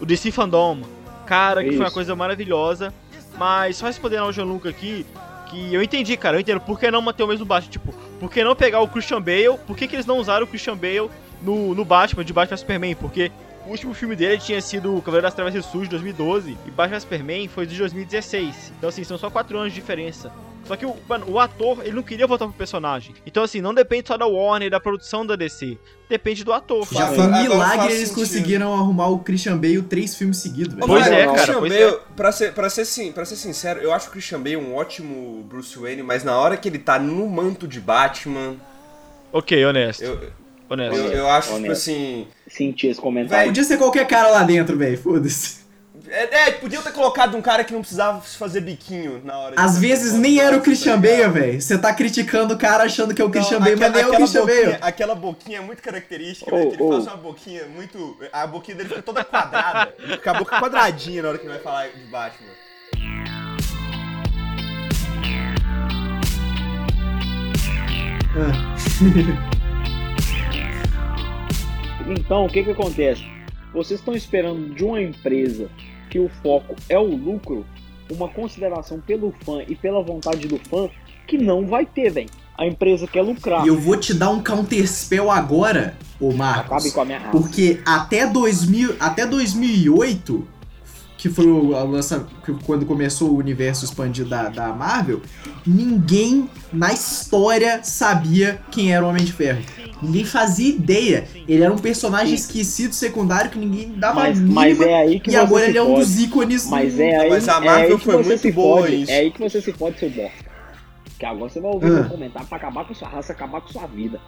[0.00, 0.80] O DC Fandom.
[1.26, 1.94] Cara, que foi uma Isso.
[1.94, 2.92] coisa maravilhosa.
[3.36, 5.06] Mas só respondendo ao Jean-Luc aqui,
[5.46, 6.60] que eu entendi, cara, eu entendo.
[6.60, 7.70] Por que não manter o mesmo Batman?
[7.70, 9.58] Tipo, por que não pegar o Christian Bale?
[9.66, 11.10] Por que, que eles não usaram o Christian Bale
[11.42, 12.94] no, no Batman, de Batman Superman?
[12.94, 13.30] Porque
[13.66, 16.56] o último filme dele tinha sido o Cavaleiro das Trevas Ressurge, de 2012.
[16.66, 18.72] E Batman Superman foi de 2016.
[18.78, 20.32] Então, assim, são só 4 anos de diferença.
[20.70, 23.12] Só que o, mano, o ator, ele não queria voltar pro personagem.
[23.26, 25.76] Então, assim, não depende só da Warner, da produção da DC.
[26.08, 26.86] Depende do ator.
[26.92, 28.14] Já foi um milagre eles sentido.
[28.14, 30.86] conseguiram arrumar o Christian Bale três filmes seguidos, velho.
[30.86, 33.80] Pois é, o cara, Christian pois Bale, Pra ser, pra, ser, sim- pra ser sincero,
[33.80, 37.00] eu acho o Christian Bale um ótimo Bruce Wayne, mas na hora que ele tá
[37.00, 38.54] no manto de Batman,
[39.32, 40.02] Ok, honesto.
[40.04, 40.20] eu,
[40.68, 40.96] Honesto.
[40.96, 41.72] eu, eu acho, tipo Honesto.
[41.72, 42.28] assim.
[42.46, 43.46] Senti esse comentário.
[43.48, 44.96] Podia ser qualquer cara lá dentro, velho.
[44.98, 45.59] Foda-se.
[46.08, 49.78] É, é, podiam ter colocado um cara que não precisava fazer biquinho na hora Às
[49.78, 50.98] vezes nem era o Christian?
[51.00, 51.60] Bale, velho.
[51.60, 54.02] Você tá criticando o cara achando que é o Não, Christian Bale, mas aquela- nem
[54.04, 54.78] é o Christian boquinha- Bale.
[54.82, 56.66] Aquela boquinha é muito característica, Oh, né?
[56.66, 56.92] Que ele oh.
[56.92, 58.16] faz uma boquinha muito.
[58.32, 59.94] A boquinha dele fica toda quadrada.
[59.98, 62.50] fica a boca quadradinha na hora que ele vai falar de Batman.
[72.06, 73.22] Então, o que que acontece?
[73.72, 75.68] Vocês estão esperando de uma empresa
[76.10, 77.64] que o foco é o lucro,
[78.10, 80.88] uma consideração pelo fã e pela vontade do fã
[81.26, 82.28] que não vai ter, velho.
[82.58, 83.64] A empresa quer lucrar.
[83.64, 86.72] E eu vou te dar um counterspell agora, ô Marcos.
[86.72, 87.30] Acabe com a minha raça.
[87.30, 90.46] Porque até 2000, até 2008,
[91.20, 95.20] que foi o, a lança, que- quando começou o universo expandido da, da Marvel,
[95.66, 99.60] ninguém na história sabia quem era o Homem de Ferro.
[100.00, 101.28] Ninguém fazia ideia.
[101.46, 104.54] Ele era um personagem esquecido, secundário, que ninguém dava Mas, mínima.
[104.62, 107.02] mas é aí que e você agora se ele é um dos ícones Mas do...
[107.02, 108.96] é aí, Mas a é Marvel aí que foi você muito se boa fode.
[108.96, 109.12] nisso.
[109.12, 110.50] É aí que você se pode, seu bosta.
[111.18, 111.90] Que agora você vai ouvir Ah.
[111.90, 114.18] meu comentário pra acabar com sua raça, acabar com sua vida.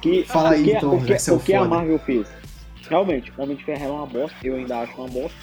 [0.00, 1.68] Que, Fala aí, o que, então, o que, ser o o a.
[1.68, 2.28] Marvel fez?
[2.88, 5.36] Realmente, Homem de Ferro era uma bosta, eu ainda acho uma bosta.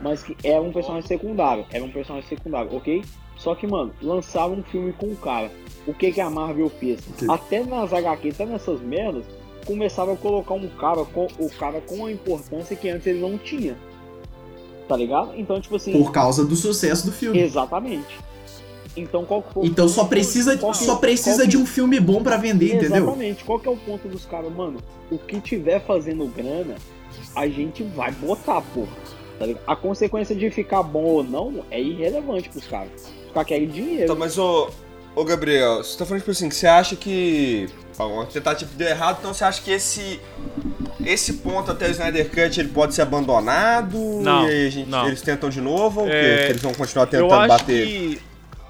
[0.00, 1.66] Mas que era um personagem secundário.
[1.70, 3.02] Era um personagem secundário, ok?
[3.36, 5.50] Só que, mano, lançaram um filme com o cara.
[5.86, 7.00] O que, que a Marvel fez?
[7.18, 7.26] quê?
[7.28, 9.24] Até nas HQ, até nessas merdas,
[9.66, 13.38] começaram a colocar um cara com o cara com a importância que antes ele não
[13.38, 13.76] tinha.
[14.88, 15.32] Tá ligado?
[15.36, 15.92] Então, tipo assim.
[15.92, 17.38] Por causa do sucesso do filme.
[17.40, 18.18] Exatamente.
[18.96, 22.00] Então qual que foi o Então só precisa, qual só precisa que- de um filme
[22.00, 23.04] bom pra vender, entendeu?
[23.04, 23.44] Exatamente.
[23.44, 24.78] Qual que é o ponto dos caras, mano?
[25.10, 26.74] O que tiver fazendo grana,
[27.36, 28.88] a gente vai botar, porra.
[29.38, 29.46] Tá?
[29.66, 32.90] A consequência de ficar bom ou não é irrelevante pros caras.
[33.26, 34.06] Os caras querem dinheiro.
[34.08, 34.70] Tá, mas ô.
[35.14, 37.68] Ô Gabriel, você tá falando tipo assim, que você acha que.
[37.98, 40.20] Ó, a tentativa deu errado, então você acha que esse.
[41.04, 43.96] Esse ponto até o Snyder Cut ele pode ser abandonado?
[44.20, 45.06] Não, E aí a gente- não.
[45.06, 46.10] eles tentam de novo ou o?
[46.10, 47.86] É, Que eles vão continuar Eu tentando acho bater?
[47.86, 48.20] que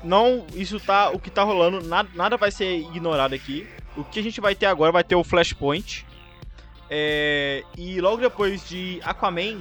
[0.05, 3.67] não, isso tá, o que tá rolando, nada, nada vai ser ignorado aqui.
[3.97, 6.07] O que a gente vai ter agora vai ter o Flashpoint.
[6.91, 9.59] É, e logo depois de Aquaman,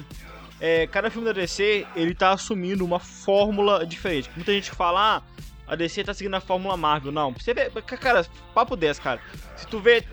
[0.60, 4.30] é, cada filme da DC, ele tá assumindo uma fórmula diferente.
[4.36, 5.22] Muita gente fala, ah,
[5.68, 7.12] a DC tá seguindo a fórmula Marvel.
[7.12, 9.22] Não, você vê, cara, papo 10, cara.
[9.56, 10.04] Se tu vê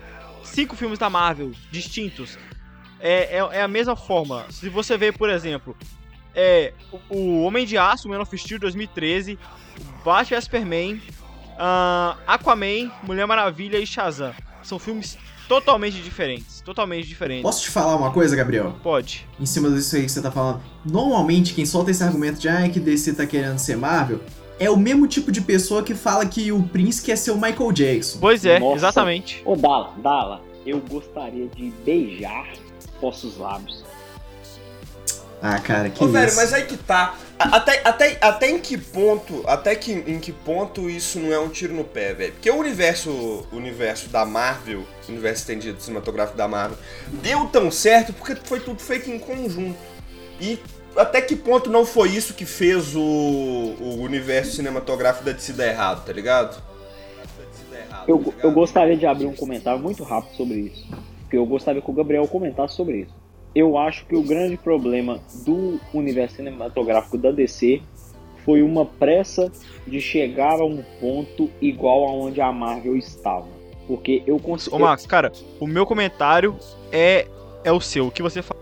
[0.43, 2.37] cinco filmes da Marvel distintos,
[2.99, 4.45] é, é, é a mesma forma.
[4.49, 5.75] Se você vê, por exemplo,
[6.35, 9.39] é o, o Homem de Aço, Man of Steel 2013,
[10.03, 11.01] Batman Superman,
[11.57, 14.33] ah, Aquaman, Mulher Maravilha e Shazam.
[14.61, 15.17] São filmes
[15.47, 17.43] totalmente diferentes, totalmente diferentes.
[17.43, 18.75] Posso te falar uma coisa, Gabriel?
[18.83, 19.27] Pode.
[19.39, 20.61] Em cima disso aí que você tá falando.
[20.85, 24.19] Normalmente, quem solta esse argumento de ah, que DC tá querendo ser Marvel,
[24.59, 27.71] é o mesmo tipo de pessoa que fala que o Prince quer ser o Michael
[27.71, 28.19] Jackson.
[28.19, 28.77] Pois é, Nossa.
[28.77, 29.41] exatamente.
[29.45, 32.47] Ô, Dala, Dala, eu gostaria de beijar
[33.01, 33.84] vossos lábios.
[35.41, 36.35] Ah, cara, que Ô, velho, isso.
[36.35, 37.15] mas aí que tá.
[37.37, 39.43] Até, até, até em que ponto.
[39.45, 42.33] Até que, em que ponto isso não é um tiro no pé, velho?
[42.33, 43.09] Porque o universo.
[43.51, 46.77] O universo da Marvel, o universo estendido cinematográfico da Marvel,
[47.21, 49.77] deu tão certo porque foi tudo feito em conjunto.
[50.39, 50.59] E
[50.95, 55.67] até que ponto não foi isso que fez o, o universo cinematográfico da DC dar
[55.67, 56.61] errado, tá ligado?
[58.07, 58.43] Eu, Tá ligado?
[58.43, 60.87] eu gostaria de abrir um comentário muito rápido sobre isso.
[61.21, 63.13] Porque eu gostaria que o Gabriel comentasse sobre isso.
[63.55, 67.81] Eu acho que o grande problema do universo cinematográfico da DC
[68.43, 69.51] foi uma pressa
[69.87, 73.47] de chegar a um ponto igual aonde a Marvel estava.
[73.87, 74.77] Porque eu Ô, consigo.
[74.77, 76.55] Max, cara, o meu comentário
[76.91, 77.27] é,
[77.63, 78.07] é o seu.
[78.07, 78.55] O que você fa-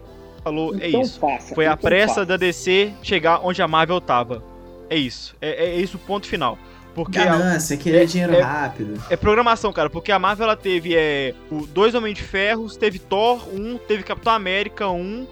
[0.44, 1.20] falou é Então isso.
[1.20, 1.56] faça.
[1.56, 2.26] Foi a então pressa faça.
[2.26, 4.44] da DC chegar onde a Marvel tava.
[4.90, 5.36] É isso.
[5.42, 6.58] É, é isso o ponto final.
[6.94, 9.02] Porque a, Ganância, querer é- dinheiro é- rápido.
[9.10, 9.90] é programação, cara.
[9.90, 14.04] Porque a Marvel ela teve é, o dois Homens de Ferros, teve Thor 1, teve
[14.04, 15.26] Capitão América 1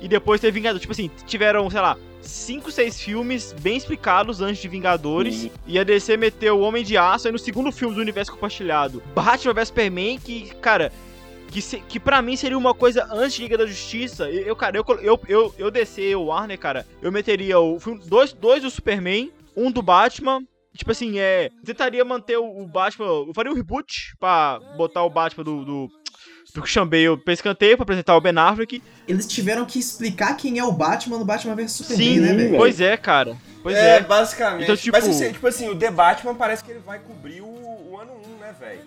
[0.00, 0.80] e depois teve Vingadores.
[0.82, 5.34] Tipo assim, tiveram, sei lá, 5, 6 filmes bem explicados antes de Vingadores.
[5.36, 5.50] Sim.
[5.66, 9.02] E a DC meteu o Homem de Aço aí no segundo filme do universo compartilhado.
[9.14, 10.92] Batman vs Superman, que, cara,
[11.50, 14.28] que, se, que pra mim seria uma coisa antes de Liga da Justiça.
[14.28, 18.00] Eu, eu, cara, eu, eu, eu, eu DC, eu Warner, cara, eu meteria o filme,
[18.06, 20.42] dois, dois do Superman, um do Batman.
[20.80, 21.50] Tipo assim, é.
[21.62, 23.04] Tentaria manter o, o Batman.
[23.06, 25.64] Eu faria um reboot pra botar o Batman do.
[25.64, 25.88] do
[26.52, 28.82] do Christian Bale pra escanteio pra apresentar o Ben Affleck.
[29.06, 32.56] Eles tiveram que explicar quem é o Batman no Batman vs Superman, Sim, né, velho?
[32.56, 33.36] pois é, cara.
[33.62, 34.00] Pois é, é.
[34.00, 34.64] basicamente.
[34.64, 37.46] Então, tipo- Mas assim, tipo assim, o The Batman parece que ele vai cobrir o,
[37.46, 38.80] o ano 1, né, velho?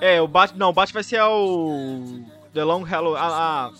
[0.00, 2.20] É, o Bat, não, o Bat vai ser o
[2.52, 3.72] The Long Halloween, a, a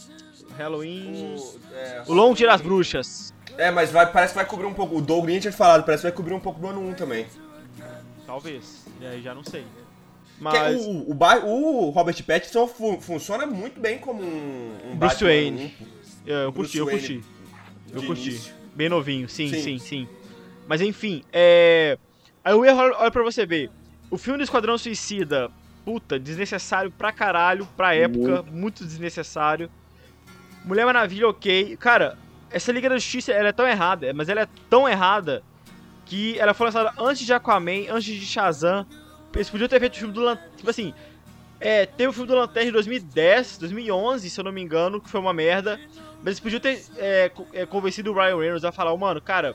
[0.56, 3.34] Halloween, O, é, o Long Dia das Bruxas.
[3.58, 4.96] é, mas vai, parece que vai cobrir um pouco.
[4.96, 7.26] O Doug Lynch tinha falado, parece que vai cobrir um pouco do ano 1 também.
[8.27, 8.87] Talvez.
[9.01, 9.62] E aí já não sei.
[9.62, 14.97] Que é Mas o, o, o Robert Pattinson fu- funciona muito bem como um, um
[14.97, 15.75] Bruce Batman Wayne.
[15.81, 15.87] um-
[16.27, 17.12] eu, eu curti, eu Bruce curti.
[17.20, 17.27] Wayne
[17.93, 18.29] Eu curti.
[18.31, 18.55] início.
[18.75, 19.79] Bem novinho, sim, sim, Sim.
[19.79, 20.09] sim.
[20.66, 21.97] Mas enfim, é.
[22.45, 23.70] Aí o erro, olha pra você ver.
[24.11, 25.51] O filme do Esquadrão Suicida,
[25.85, 29.70] puta, desnecessário pra caralho, pra época, muito desnecessário.
[30.64, 31.77] Mulher Maravilha, ok.
[31.77, 32.18] Cara,
[32.51, 35.43] essa Liga da Justiça, ela é tão errada, mas ela é tão errada
[36.05, 38.86] que ela foi lançada antes de Aquaman, antes de Shazam.
[39.34, 40.50] Eles podiam ter feito o filme do Lanterna.
[40.57, 40.94] Tipo assim,
[41.61, 45.09] é, teve o filme do Lanterna em 2010, 2011, se eu não me engano, que
[45.09, 45.80] foi uma merda.
[46.18, 49.55] Mas eles podiam ter é, é, convencido o Ryan Reynolds a falar, "Ô, mano, cara,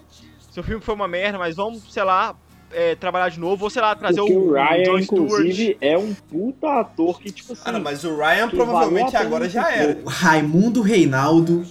[0.52, 2.36] seu filme foi uma merda, mas vamos, sei lá,
[2.72, 5.24] é, trabalhar de novo, ou sei lá, trazer Porque o, o Ryan, John Stewart.
[5.24, 7.62] inclusive, é um puta ator que, tipo assim.
[7.66, 10.00] Ah, não, mas o Ryan provavelmente agora já era.
[10.04, 11.66] O Raimundo Reinaldo,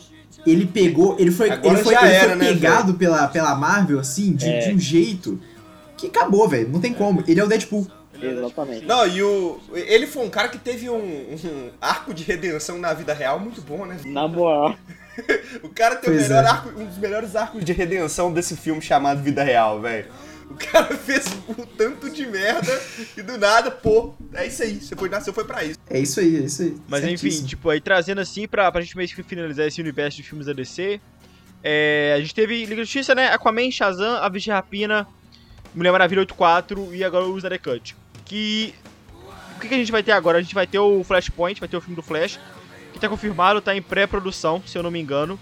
[0.47, 3.99] ele pegou, ele foi, Agora ele foi, ele era, foi né, pegado pela, pela Marvel,
[3.99, 4.61] assim, de, É.
[4.61, 5.41] de um jeito
[5.97, 6.69] que acabou, velho.
[6.69, 7.23] Não tem como.
[7.27, 7.87] Ele é o Deadpool.
[8.21, 8.85] Exatamente.
[8.85, 9.61] Não, e o.
[9.73, 13.61] Ele foi um cara que teve um, um arco de redenção na vida real muito
[13.61, 13.97] bom, né?
[14.07, 14.75] Na moral.
[15.65, 16.47] O cara tem o melhor é.
[16.47, 20.07] arco, um dos melhores arcos de redenção desse filme chamado Vida Real, velho.
[20.51, 22.81] O cara fez o tanto de merda
[23.17, 24.81] e do nada, pô, é isso aí.
[24.81, 25.79] Você foi, nasceu, foi pra isso.
[25.89, 26.77] É isso aí, é isso aí.
[26.89, 27.49] Mas enfim, Certíssimo.
[27.49, 30.53] tipo, aí trazendo assim pra, pra gente meio que finalizar esse universo de filmes da
[30.53, 31.01] DC.
[31.63, 33.29] é, a gente teve Liga da Justiça, né?
[33.29, 35.07] Aquaman, Shazam, A Vigia Rapina,
[35.75, 37.97] Mulher Maravilha 84 e agora o Snyder Cut.
[38.25, 38.75] Que.
[39.57, 40.39] O que, que a gente vai ter agora?
[40.39, 42.39] A gente vai ter o Flashpoint, vai ter o filme do Flash,
[42.93, 45.39] que tá confirmado, tá em pré-produção, se eu não me engano.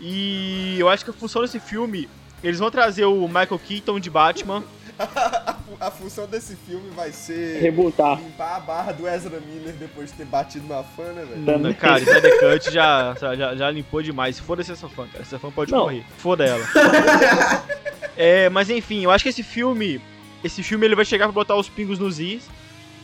[0.00, 2.08] E eu acho que a função desse filme.
[2.44, 4.62] Eles vão trazer o Michael Keaton de Batman.
[4.96, 8.16] A, fu- a função desse filme vai ser Rebutar.
[8.16, 11.74] limpar a barra do Ezra Miller depois de ter batido na fã, né, velho?
[11.74, 14.38] Cara, Snyder Cut já, já, já limpou demais.
[14.38, 15.22] Foda-se essa fã, cara.
[15.22, 15.80] Essa fã pode Não.
[15.80, 16.04] morrer.
[16.18, 16.64] Foda ela.
[18.16, 20.00] é, mas enfim, eu acho que esse filme.
[20.44, 22.42] Esse filme ele vai chegar pra botar os pingos nos is.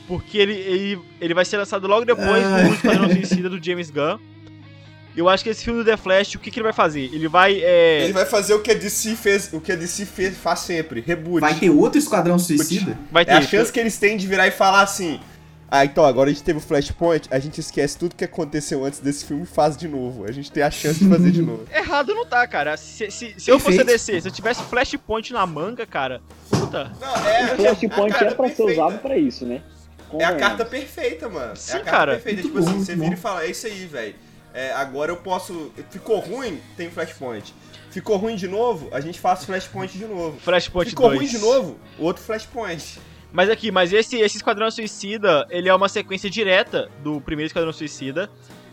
[0.06, 4.18] Porque ele, ele, ele vai ser lançado logo depois do Esquadrão Suicida do James Gunn.
[5.16, 7.00] Eu acho que esse filme do The Flash, o que, que ele vai fazer?
[7.12, 7.60] Ele vai.
[7.62, 10.60] É, Ele vai fazer o que a DC fez, o que a DC fez, faz
[10.60, 11.40] sempre, reboot.
[11.40, 12.96] Vai ter outro Esquadrão Suicida?
[13.10, 13.32] vai ter.
[13.32, 15.20] É a chance que eles têm de virar e falar assim:
[15.68, 19.00] Ah, então agora a gente teve o Flashpoint, a gente esquece tudo que aconteceu antes
[19.00, 20.24] desse filme e faz de novo.
[20.24, 21.64] A gente tem a chance de fazer de novo.
[21.74, 22.76] Errado não tá, cara.
[22.76, 23.82] Se, se, se eu fosse.
[23.82, 26.20] DC, se eu tivesse Flashpoint na manga, cara.
[26.50, 26.92] Puta.
[27.00, 28.72] Não, é, O Flashpoint a carta é pra ser perfeita.
[28.84, 29.62] usado pra isso, né?
[30.18, 31.52] É a carta perfeita, mano.
[31.52, 32.12] é Sim, a carta cara.
[32.12, 32.42] perfeita.
[32.42, 34.14] Muito tipo assim, bom, você muito vira e fala: É isso aí, velho.
[34.52, 35.72] É, agora eu posso.
[35.90, 37.54] Ficou ruim, tem Flashpoint.
[37.90, 40.38] Ficou ruim de novo, a gente faz Flashpoint de novo.
[40.40, 41.18] Flashpoint Ficou 2.
[41.18, 43.00] ruim de novo, outro Flashpoint.
[43.32, 47.72] Mas aqui, mas esse, esse Esquadrão Suicida, ele é uma sequência direta do primeiro Esquadrão
[47.72, 48.30] Suicida.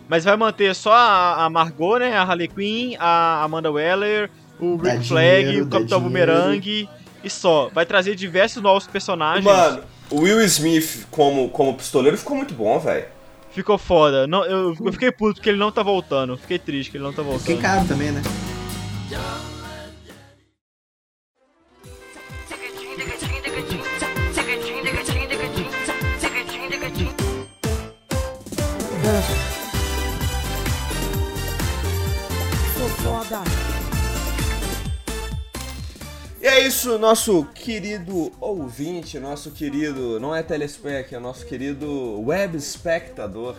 [0.07, 2.15] Mas vai manter só a, a Margot, né?
[2.15, 6.01] A Harley Quinn, a Amanda Weller, o Dá Rick Flag, dinheiro, o Capitão.
[6.01, 6.89] Boomerang
[7.23, 7.69] e só.
[7.73, 9.43] Vai trazer diversos novos personagens.
[9.43, 13.05] Mano, o Will Smith como, como pistoleiro ficou muito bom, velho.
[13.57, 14.27] Ficou foda.
[14.27, 16.37] Não, eu, eu fiquei puto porque ele não tá voltando.
[16.37, 17.41] Fiquei triste que ele não tá voltando.
[17.41, 18.21] Fiquei caro também, né?
[36.47, 42.55] E é isso, nosso querido ouvinte, nosso querido, não é telespec, é nosso querido web
[42.55, 43.57] espectador.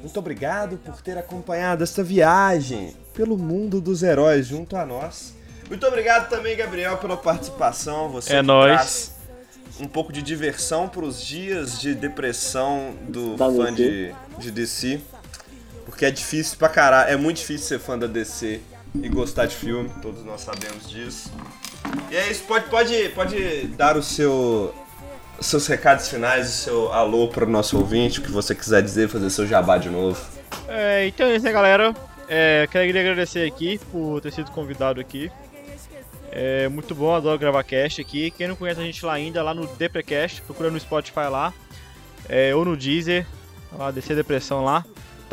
[0.00, 5.34] Muito obrigado por ter acompanhado esta viagem pelo mundo dos heróis junto a nós.
[5.68, 8.08] Muito obrigado também, Gabriel, pela participação.
[8.08, 9.14] Você É traz
[9.78, 14.98] um pouco de diversão para os dias de depressão do Da fã de, de DC.
[15.84, 18.62] Porque é difícil pra caralho, é muito difícil ser fã da DC
[18.94, 21.30] e gostar de filme, todos nós sabemos disso.
[22.10, 24.74] E é isso, pode, pode, pode dar o seu
[25.40, 29.08] seus recados finais, o seu alô para o nosso ouvinte, o que você quiser dizer,
[29.08, 30.18] fazer seu jabá de novo.
[30.68, 31.94] É, então é isso, né, galera?
[32.28, 35.30] É, queria agradecer aqui por ter sido convidado aqui.
[36.30, 38.30] É muito bom, adoro gravar cast aqui.
[38.30, 41.52] Quem não conhece a gente lá ainda, lá no Deprecast, procura no Spotify lá.
[42.28, 43.26] É, ou no Deezer,
[43.72, 44.84] lá, descer depressão lá.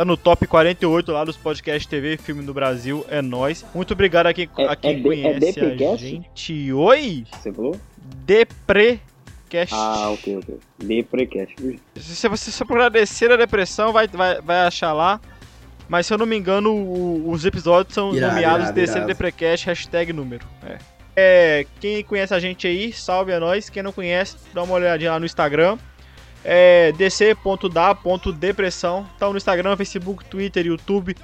[0.01, 3.63] Tá no top 48 lá dos podcasts TV Filme do Brasil, é nóis.
[3.71, 6.07] Muito obrigado a quem, É- a quem é de- é conhece a Deprecast?
[6.07, 6.73] gente.
[6.73, 7.23] Oi?
[7.31, 7.79] Você falou?
[8.25, 9.75] Deprecast.
[9.75, 10.57] Ah, ok, ok.
[10.79, 11.53] Deprecast.
[11.97, 15.21] Se você só procurar descer a depressão, vai, vai, vai achar lá.
[15.87, 19.07] Mas se eu não me engano, o- os episódios são Irado, nomeados irado, Descer irado.
[19.07, 20.47] Deprecast, hashtag número.
[20.65, 20.77] É.
[21.15, 23.69] É, quem conhece a gente aí, salve a nós.
[23.69, 25.77] Quem não conhece, dá uma olhadinha lá no Instagram.
[26.43, 29.07] É dc.da.depressão.
[29.19, 31.15] Tá no Instagram, Facebook, Twitter, YouTube.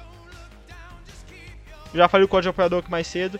[1.94, 3.38] Já falei o código de apoiador aqui mais cedo.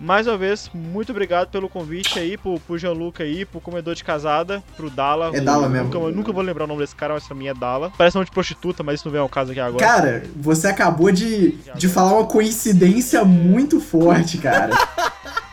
[0.00, 4.04] Mais uma vez, muito obrigado pelo convite aí, pro, pro Gianluca aí, pro comedor de
[4.04, 5.32] casada, pro Dala.
[5.34, 5.86] É Dala Eu mesmo.
[5.86, 7.90] Nunca, eu nunca vou lembrar o nome desse cara, mas pra mim é Dala.
[7.98, 9.84] Parece nome de prostituta, mas isso não vem ao caso aqui agora.
[9.84, 14.70] Cara, você acabou de, de falar uma coincidência muito forte, cara.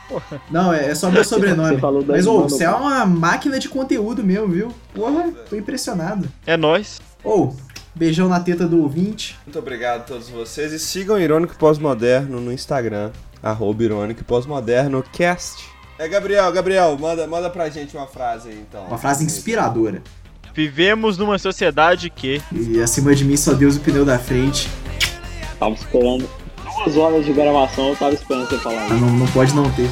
[0.49, 1.75] Não, é é só meu sobrenome.
[1.75, 4.71] Você falou da Mas, ô, você é uma máquina de conteúdo mesmo, viu?
[4.93, 6.27] Porra, tô impressionado.
[6.45, 6.99] É nóis.
[7.23, 7.53] Ô,
[7.93, 9.37] beijão na teta do ouvinte.
[9.45, 13.11] Muito obrigado a todos vocês e sigam o Irônico Pós-Moderno no Instagram,
[13.41, 15.65] arroba Irônico Pós-Moderno Cast.
[15.97, 18.85] É, Gabriel, Gabriel, manda, manda pra gente uma frase aí, então.
[18.85, 20.01] Uma frase inspiradora.
[20.53, 22.41] Vivemos numa sociedade que.
[22.51, 24.69] E acima de mim só Deus o pneu da frente.
[25.57, 26.29] Tava esperando
[26.75, 28.93] duas horas de gravação, eu tava esperando você falar Ah.
[28.93, 29.89] Não, não pode não ter.